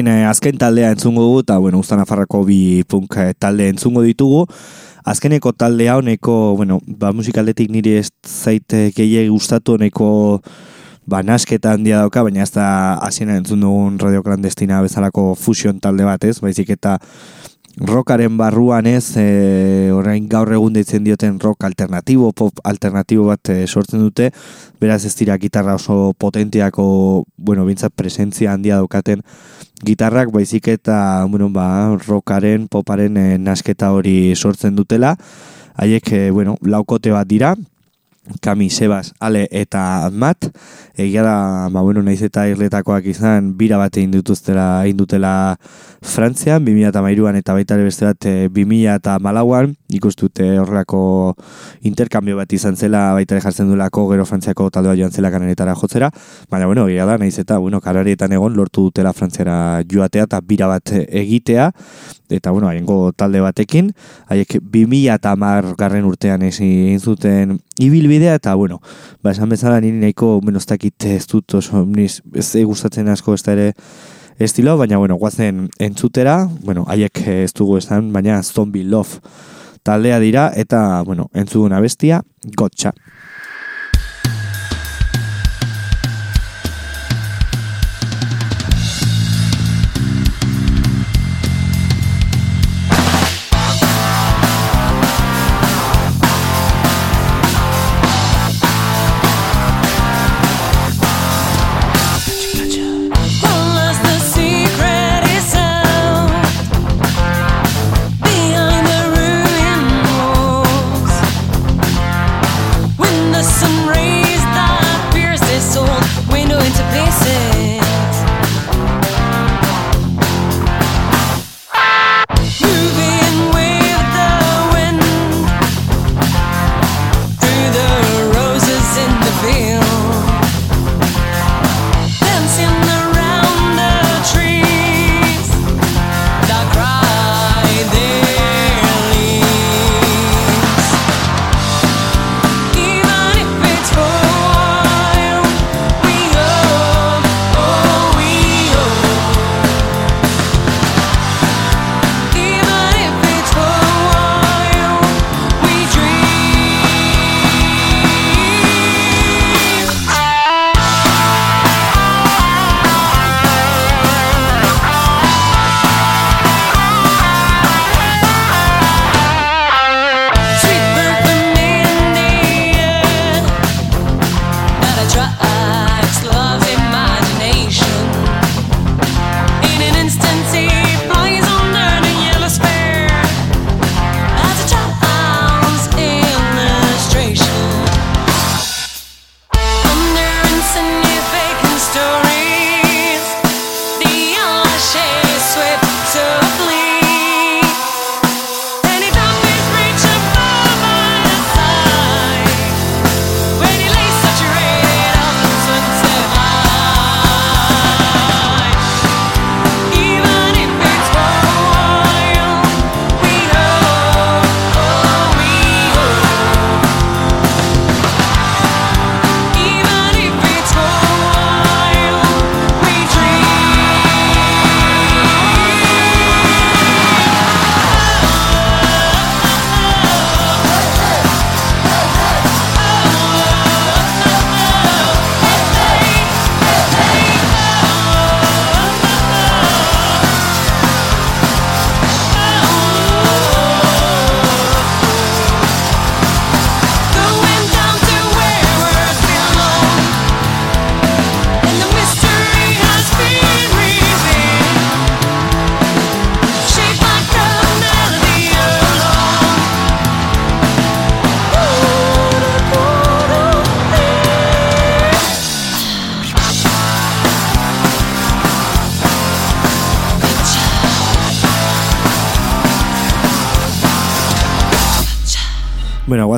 orain 0.00 0.22
eh, 0.22 0.28
azken 0.28 0.56
taldea 0.58 0.92
entzungo 0.94 1.22
dugu, 1.22 1.40
eta 1.44 1.58
bueno, 1.58 1.78
Uztan 1.78 2.00
Afarrako 2.00 2.44
bi 2.44 2.82
punk 2.88 3.16
eh, 3.18 3.34
talde 3.38 3.68
entzungo 3.68 4.02
ditugu. 4.02 4.46
Azkeneko 5.04 5.52
taldea 5.52 5.96
honeko, 5.96 6.56
bueno, 6.56 6.80
ba, 6.86 7.12
musikaldetik 7.12 7.70
niri 7.70 7.98
ez 8.00 8.10
zaite 8.26 8.90
gehiagi 8.96 9.28
gustatu 9.28 9.76
honeko 9.76 10.40
ba, 11.06 11.22
nasketa 11.22 11.74
handia 11.74 11.98
dauka, 12.00 12.22
baina 12.22 12.42
ez 12.42 12.52
da 12.52 12.96
hasiena 13.02 13.36
entzun 13.36 13.60
dugun 13.60 13.98
radio 13.98 14.22
clandestina 14.22 14.80
bezalako 14.82 15.34
fusion 15.34 15.80
talde 15.80 16.04
bat, 16.04 16.24
ez? 16.24 16.38
Baizik 16.40 16.70
eta 16.70 16.98
rockaren 17.78 18.36
barruan 18.36 18.86
ez, 18.86 19.16
e, 19.16 19.90
orain 19.94 20.26
gaur 20.28 20.50
egun 20.52 20.74
deitzen 20.74 21.04
dioten 21.04 21.38
rock 21.40 21.64
alternatibo, 21.64 22.32
pop 22.32 22.58
alternatibo 22.64 23.28
bat 23.30 23.52
e, 23.52 23.66
sortzen 23.66 24.02
dute, 24.02 24.30
beraz 24.80 25.04
ez 25.06 25.14
dira 25.16 25.36
gitarra 25.38 25.76
oso 25.78 26.12
potentiako, 26.18 27.24
bueno, 27.36 27.64
bintzat 27.68 27.94
presentzia 27.94 28.52
handia 28.52 28.80
daukaten 28.80 29.22
gitarrak, 29.86 30.32
baizik 30.34 30.68
eta, 30.68 31.24
bueno, 31.30 31.48
ba, 31.54 31.96
rockaren, 32.06 32.66
poparen 32.68 33.16
e, 33.16 33.26
nasketa 33.38 33.92
hori 33.94 34.34
sortzen 34.36 34.76
dutela, 34.76 35.16
haiek, 35.76 36.12
e, 36.12 36.30
bueno, 36.30 36.58
laukote 36.60 37.14
bat 37.14 37.28
dira, 37.28 37.54
Kami, 38.40 38.70
Sebas, 38.70 39.12
Ale 39.18 39.48
eta 39.50 40.10
Mat. 40.12 40.50
Egia 40.94 41.22
da, 41.22 41.68
ba, 41.70 41.82
bueno, 41.82 42.02
naiz 42.02 42.22
eta 42.22 42.46
irletakoak 42.48 43.06
izan, 43.10 43.54
bira 43.58 43.78
bat 43.80 43.96
egin 43.96 44.14
dutuztela, 44.14 44.84
egin 44.84 45.02
dutela 45.02 45.34
Frantzian, 46.02 46.64
2008an 46.64 47.40
eta 47.40 47.56
baita 47.56 47.78
ere 47.78 47.90
beste 47.90 48.06
bat 48.06 48.30
2000 48.54 49.79
Malauan, 49.90 49.96
ikustute 49.96 50.58
horrelako 50.58 51.34
interkambio 51.82 52.36
bat 52.36 52.52
izan 52.52 52.76
zela, 52.76 53.12
baita 53.14 53.40
jartzen 53.40 53.68
duelako 53.68 54.08
gero 54.10 54.24
Frantziako 54.24 54.70
taldea 54.70 54.94
joan 54.96 55.12
zela 55.12 55.30
kanaretara 55.30 55.74
jotzera, 55.74 56.10
baina, 56.50 56.66
bueno, 56.66 56.88
egia 56.88 57.06
da, 57.06 57.18
naiz 57.18 57.38
eta, 57.38 57.58
bueno, 57.58 57.80
kanarietan 57.80 58.32
egon 58.32 58.56
lortu 58.56 58.82
dutela 58.82 59.12
Frantziara 59.12 59.82
joatea 59.90 60.24
eta 60.24 60.40
bira 60.40 60.66
bat 60.66 60.92
egitea, 60.92 61.72
eta, 62.30 62.50
bueno, 62.50 62.68
haingo 62.68 63.12
talde 63.12 63.40
batekin, 63.40 63.92
haiek 64.28 64.60
2000 64.60 65.14
eta 65.14 65.34
garren 65.76 66.04
urtean 66.04 66.42
egin 66.42 67.00
zuten 67.00 67.60
ibilbidea, 67.78 68.34
eta, 68.34 68.54
bueno, 68.54 68.80
ba, 69.22 69.32
esan 69.32 69.48
bezala 69.48 69.80
niri 69.80 69.98
nahiko, 69.98 70.40
bueno, 70.40 70.58
ez 70.58 70.66
dakit 70.66 71.04
ez 71.04 71.26
dut 71.26 71.54
oso, 71.54 71.86
ez 71.96 72.64
gustatzen 72.64 73.08
asko 73.08 73.34
ez 73.34 73.42
da 73.42 73.52
ere, 73.52 73.72
estilo, 74.38 74.78
baina, 74.78 74.96
bueno, 74.96 75.16
guazen 75.16 75.68
entzutera, 75.78 76.48
bueno, 76.62 76.86
haiek 76.88 77.26
ez 77.28 77.52
dugu 77.52 77.76
esan, 77.76 78.12
baina 78.12 78.42
Zombie 78.42 78.84
Love 78.84 79.20
taldea 79.82 80.18
dira, 80.20 80.50
eta, 80.54 81.02
bueno, 81.02 81.30
entzuguna 81.34 81.80
bestia, 81.80 82.22
gotcha. 82.56 82.92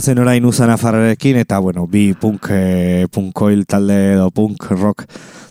Guazen 0.03 0.19
orain 0.19 0.43
uzan 0.43 0.67
afarrekin, 0.75 1.37
eta, 1.39 1.61
bueno, 1.63 1.85
bi 1.87 2.09
punk, 2.19 2.49
e, 2.51 3.05
punkoil 3.15 3.61
talde 3.71 4.17
edo 4.17 4.33
punk 4.35 4.65
rock 4.73 5.05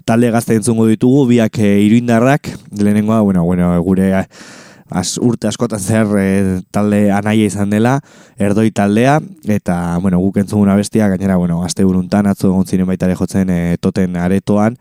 talde 0.03 0.27
gazte 0.27 0.57
entzungo 0.59 0.89
ditugu, 0.89 1.21
biak 1.29 1.55
e, 1.63 1.69
iruindarrak, 1.85 2.49
lehenengoa, 2.75 3.21
bueno, 3.21 3.45
bueno, 3.47 3.69
gure 3.79 4.09
az, 4.11 5.05
urte 5.23 5.47
askotan 5.47 5.79
zer 5.79 6.11
e, 6.19 6.25
talde 6.67 6.99
anaia 7.15 7.47
izan 7.47 7.71
dela, 7.71 8.01
erdoi 8.35 8.73
taldea, 8.75 9.21
eta, 9.47 9.77
bueno, 10.03 10.19
guk 10.19 10.41
entzuguna 10.43 10.75
bestia, 10.75 11.07
gainera, 11.07 11.39
bueno, 11.39 11.63
azte 11.63 11.87
buruntan, 11.87 12.27
atzo 12.27 12.49
egon 12.51 12.67
ziren 12.67 12.91
baita 12.91 13.07
jotzen 13.15 13.55
e, 13.55 13.61
toten 13.79 14.19
aretoan, 14.19 14.75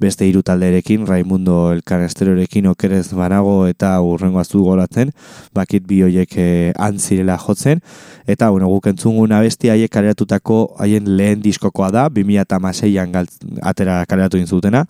beste 0.00 0.26
hiru 0.28 0.42
talderekin, 0.46 1.06
Raimundo 1.06 1.72
Elkanesterorekin 1.72 2.68
okerez 2.72 3.08
banago 3.16 3.66
eta 3.70 3.94
urrengo 4.04 4.40
azu 4.42 4.62
golatzen, 4.64 5.12
bakit 5.56 5.86
bi 5.88 6.02
hoiek 6.04 6.36
eh, 6.36 6.72
antzirela 6.76 7.38
jotzen, 7.40 7.80
eta 8.26 8.50
bueno, 8.50 8.68
guk 8.72 8.90
entzungun 8.92 9.32
abesti 9.32 9.72
haiek 9.72 9.92
kareatutako 9.92 10.76
haien 10.82 11.08
lehen 11.16 11.44
diskokoa 11.44 11.90
da, 11.94 12.08
2006an 12.10 13.26
atera 13.62 14.02
kareatu 14.08 14.40
inzutena, 14.42 14.86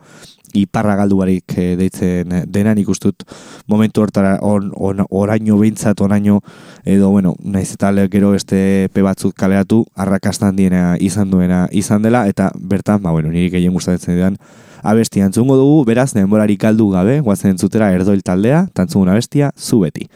iparra 0.57 0.97
galdu 0.97 1.19
barik 1.21 1.57
e, 1.59 1.67
deitzen 1.79 2.33
denan 2.53 2.79
ikustut 2.81 3.25
momentu 3.69 4.03
hortara 4.05 4.37
on, 4.47 4.71
on, 4.75 5.03
oraino 5.11 5.59
behintzat 5.61 6.01
oraino 6.01 6.41
edo 6.85 7.11
bueno, 7.11 7.35
naiz 7.43 7.73
eta 7.75 7.93
gero 8.13 8.33
beste 8.33 8.89
pe 8.93 9.03
batzuk 9.03 9.35
kaleatu 9.37 9.85
arrakastan 9.95 10.57
diena 10.57 10.97
izan 11.01 11.31
duena 11.31 11.67
izan 11.73 12.03
dela 12.03 12.27
eta 12.29 12.51
bertan, 12.57 13.03
ba 13.03 13.11
bueno, 13.11 13.31
niri 13.31 13.51
gehien 13.51 13.73
gustatzen 13.73 14.15
didan 14.15 14.39
abestia 14.87 15.27
entzungo 15.27 15.57
dugu, 15.59 15.83
beraz, 15.89 16.13
denborarik 16.15 16.61
galdu 16.63 16.89
gabe, 16.95 17.19
guazen 17.27 17.53
entzutera 17.55 17.91
erdoil 17.95 18.23
taldea, 18.23 18.67
tantzungun 18.75 19.13
abestia, 19.13 19.53
zu 19.57 19.83
beti. 19.83 20.07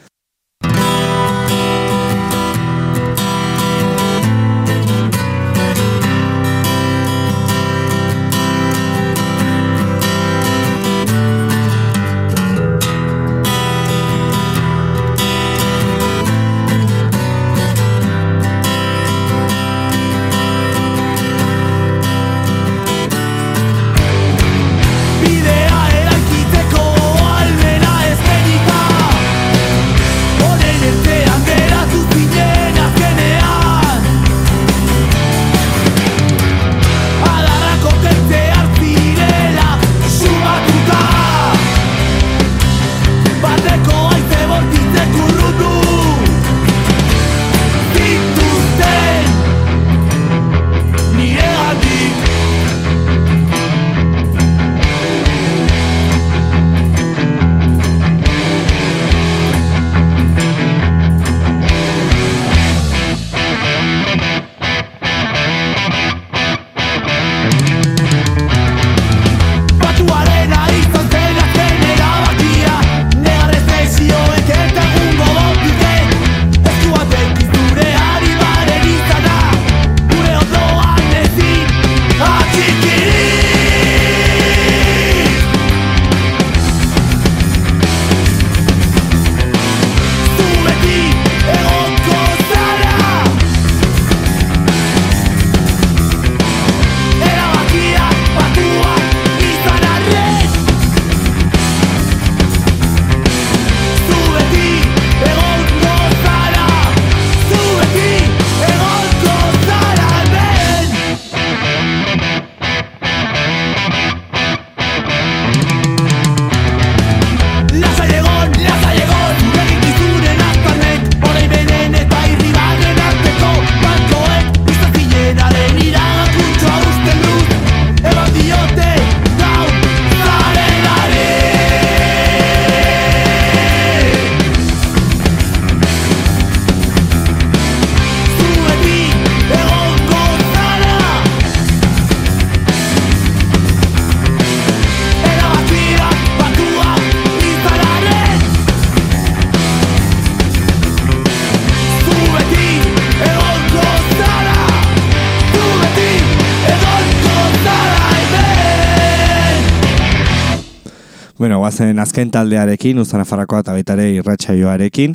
Guazen 161.80 161.98
azken 161.98 162.30
taldearekin, 162.30 162.98
Uzana 163.00 163.24
Farrakoa 163.24 163.62
eta 163.62 163.72
baita 163.72 163.94
ere 163.96 164.10
irratsaioarekin. 164.18 165.14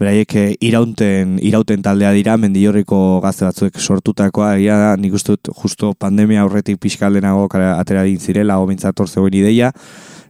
Beraiek 0.00 0.34
eh, 0.40 0.54
irauten, 0.64 1.34
irauten 1.44 1.82
taldea 1.84 2.12
dira, 2.16 2.36
mendillorriko 2.40 3.20
gazte 3.20 3.44
batzuek 3.44 3.76
sortutakoa, 3.76 4.54
egia 4.56 4.78
da, 4.78 4.92
nik 4.96 5.12
uste 5.12 5.34
dut 5.34 5.50
justo 5.60 5.92
pandemia 5.98 6.40
aurretik 6.46 6.78
pixkaldenago 6.80 7.48
atera 7.74 8.04
din 8.06 8.18
zirela, 8.18 8.54
hau 8.54 8.66
bintzator 8.66 9.08
zegoen 9.08 9.34
ideia, 9.34 9.72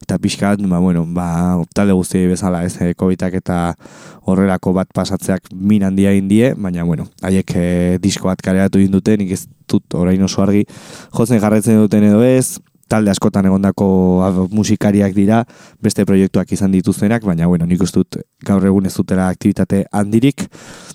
eta 0.02 0.18
pixkat, 0.18 0.58
ba, 0.66 0.80
bueno, 0.80 1.04
ba, 1.06 1.28
talde 1.74 1.94
guzti 1.94 2.24
bezala, 2.26 2.64
ez, 2.64 2.74
eh, 2.80 2.94
covid 2.98 3.22
eta 3.28 3.74
horrelako 4.24 4.72
bat 4.72 4.88
pasatzeak 4.92 5.52
min 5.52 5.84
handia 5.84 6.14
indie, 6.16 6.54
baina, 6.56 6.82
bueno, 6.82 7.06
haiek 7.22 7.52
eh, 7.54 7.98
disko 8.00 8.32
bat 8.32 8.42
kareatu 8.42 8.80
induten, 8.80 9.20
nik 9.20 9.30
ez 9.30 9.46
dut 9.68 9.94
orain 9.94 10.22
oso 10.22 10.42
argi, 10.42 10.64
jotzen 11.14 11.38
jarretzen 11.38 11.78
duten 11.78 12.08
edo 12.08 12.24
ez, 12.24 12.58
talde 12.88 13.12
askotan 13.12 13.46
egondako 13.46 13.88
musikariak 14.52 15.14
dira, 15.14 15.44
beste 15.84 16.06
proiektuak 16.08 16.52
izan 16.52 16.72
dituztenak, 16.72 17.24
baina 17.24 17.46
bueno, 17.46 17.66
nik 17.66 17.82
dut 17.92 18.18
gaur 18.44 18.64
egun 18.64 18.86
ez 18.86 18.94
dutela 18.96 19.28
aktivitate 19.28 19.84
handirik 19.92 20.48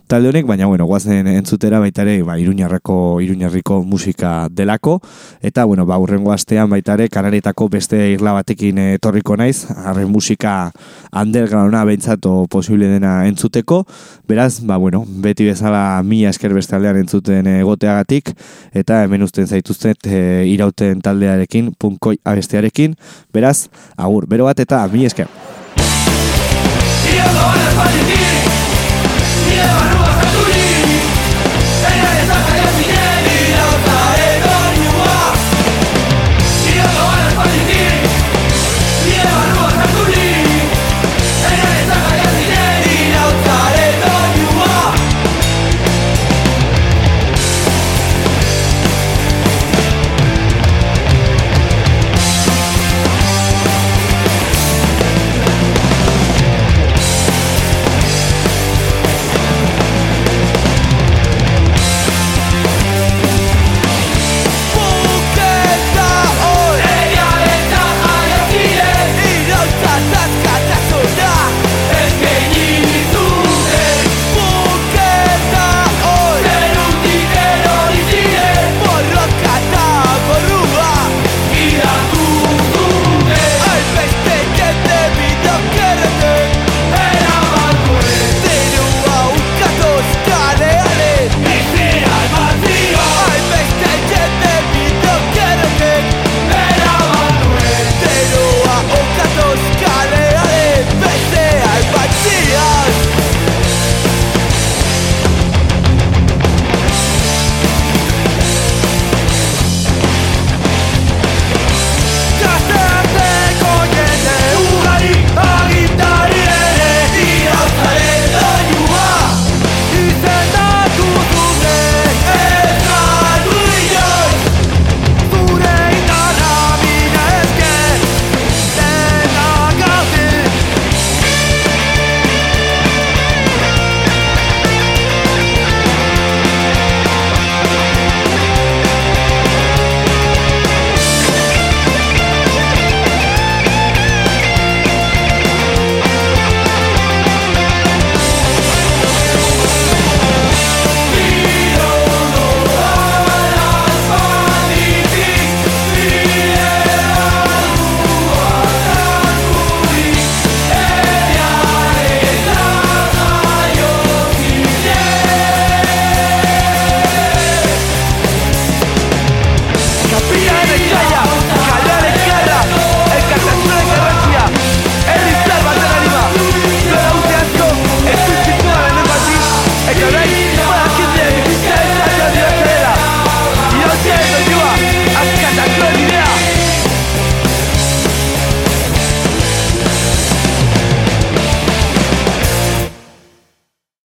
talde 0.07 0.29
honek, 0.29 0.45
baina 0.45 0.67
bueno, 0.67 0.85
guazen 0.85 1.27
entzutera 1.27 1.79
baitare, 1.79 2.19
ba, 2.23 2.35
iruñarrako, 2.37 3.19
iruñarriko 3.23 3.83
musika 3.83 4.47
delako, 4.51 4.99
eta 5.41 5.65
bueno, 5.65 5.85
ba, 5.89 5.97
urrengo 5.97 6.33
astean 6.33 6.69
baitare, 6.69 7.07
kanaretako 7.09 7.69
beste 7.73 7.97
irla 8.11 8.35
batekin 8.35 8.77
etorriko 8.83 9.37
naiz, 9.39 9.65
harren 9.71 10.11
musika 10.11 10.71
undergrounda 11.09 11.83
beintzato 11.89 12.45
posible 12.51 12.91
dena 12.91 13.23
entzuteko, 13.27 13.83
beraz, 14.29 14.59
ba, 14.67 14.77
bueno, 14.77 15.03
beti 15.07 15.47
bezala 15.47 16.03
mila 16.03 16.29
esker 16.29 16.53
beste 16.53 16.77
aldean 16.77 16.99
entzuten 17.01 17.47
egoteagatik, 17.55 18.35
eta 18.73 19.03
hemen 19.07 19.23
usten 19.25 19.47
zaituztet 19.47 20.05
e, 20.05 20.21
irauten 20.51 21.01
taldearekin, 21.01 21.71
punkoi 21.83 22.17
abestearekin, 22.23 22.95
beraz, 23.35 23.67
agur, 23.97 24.29
bero 24.31 24.47
bat 24.49 24.63
eta 24.63 24.85
mi 24.93 25.05
esker. 25.09 25.27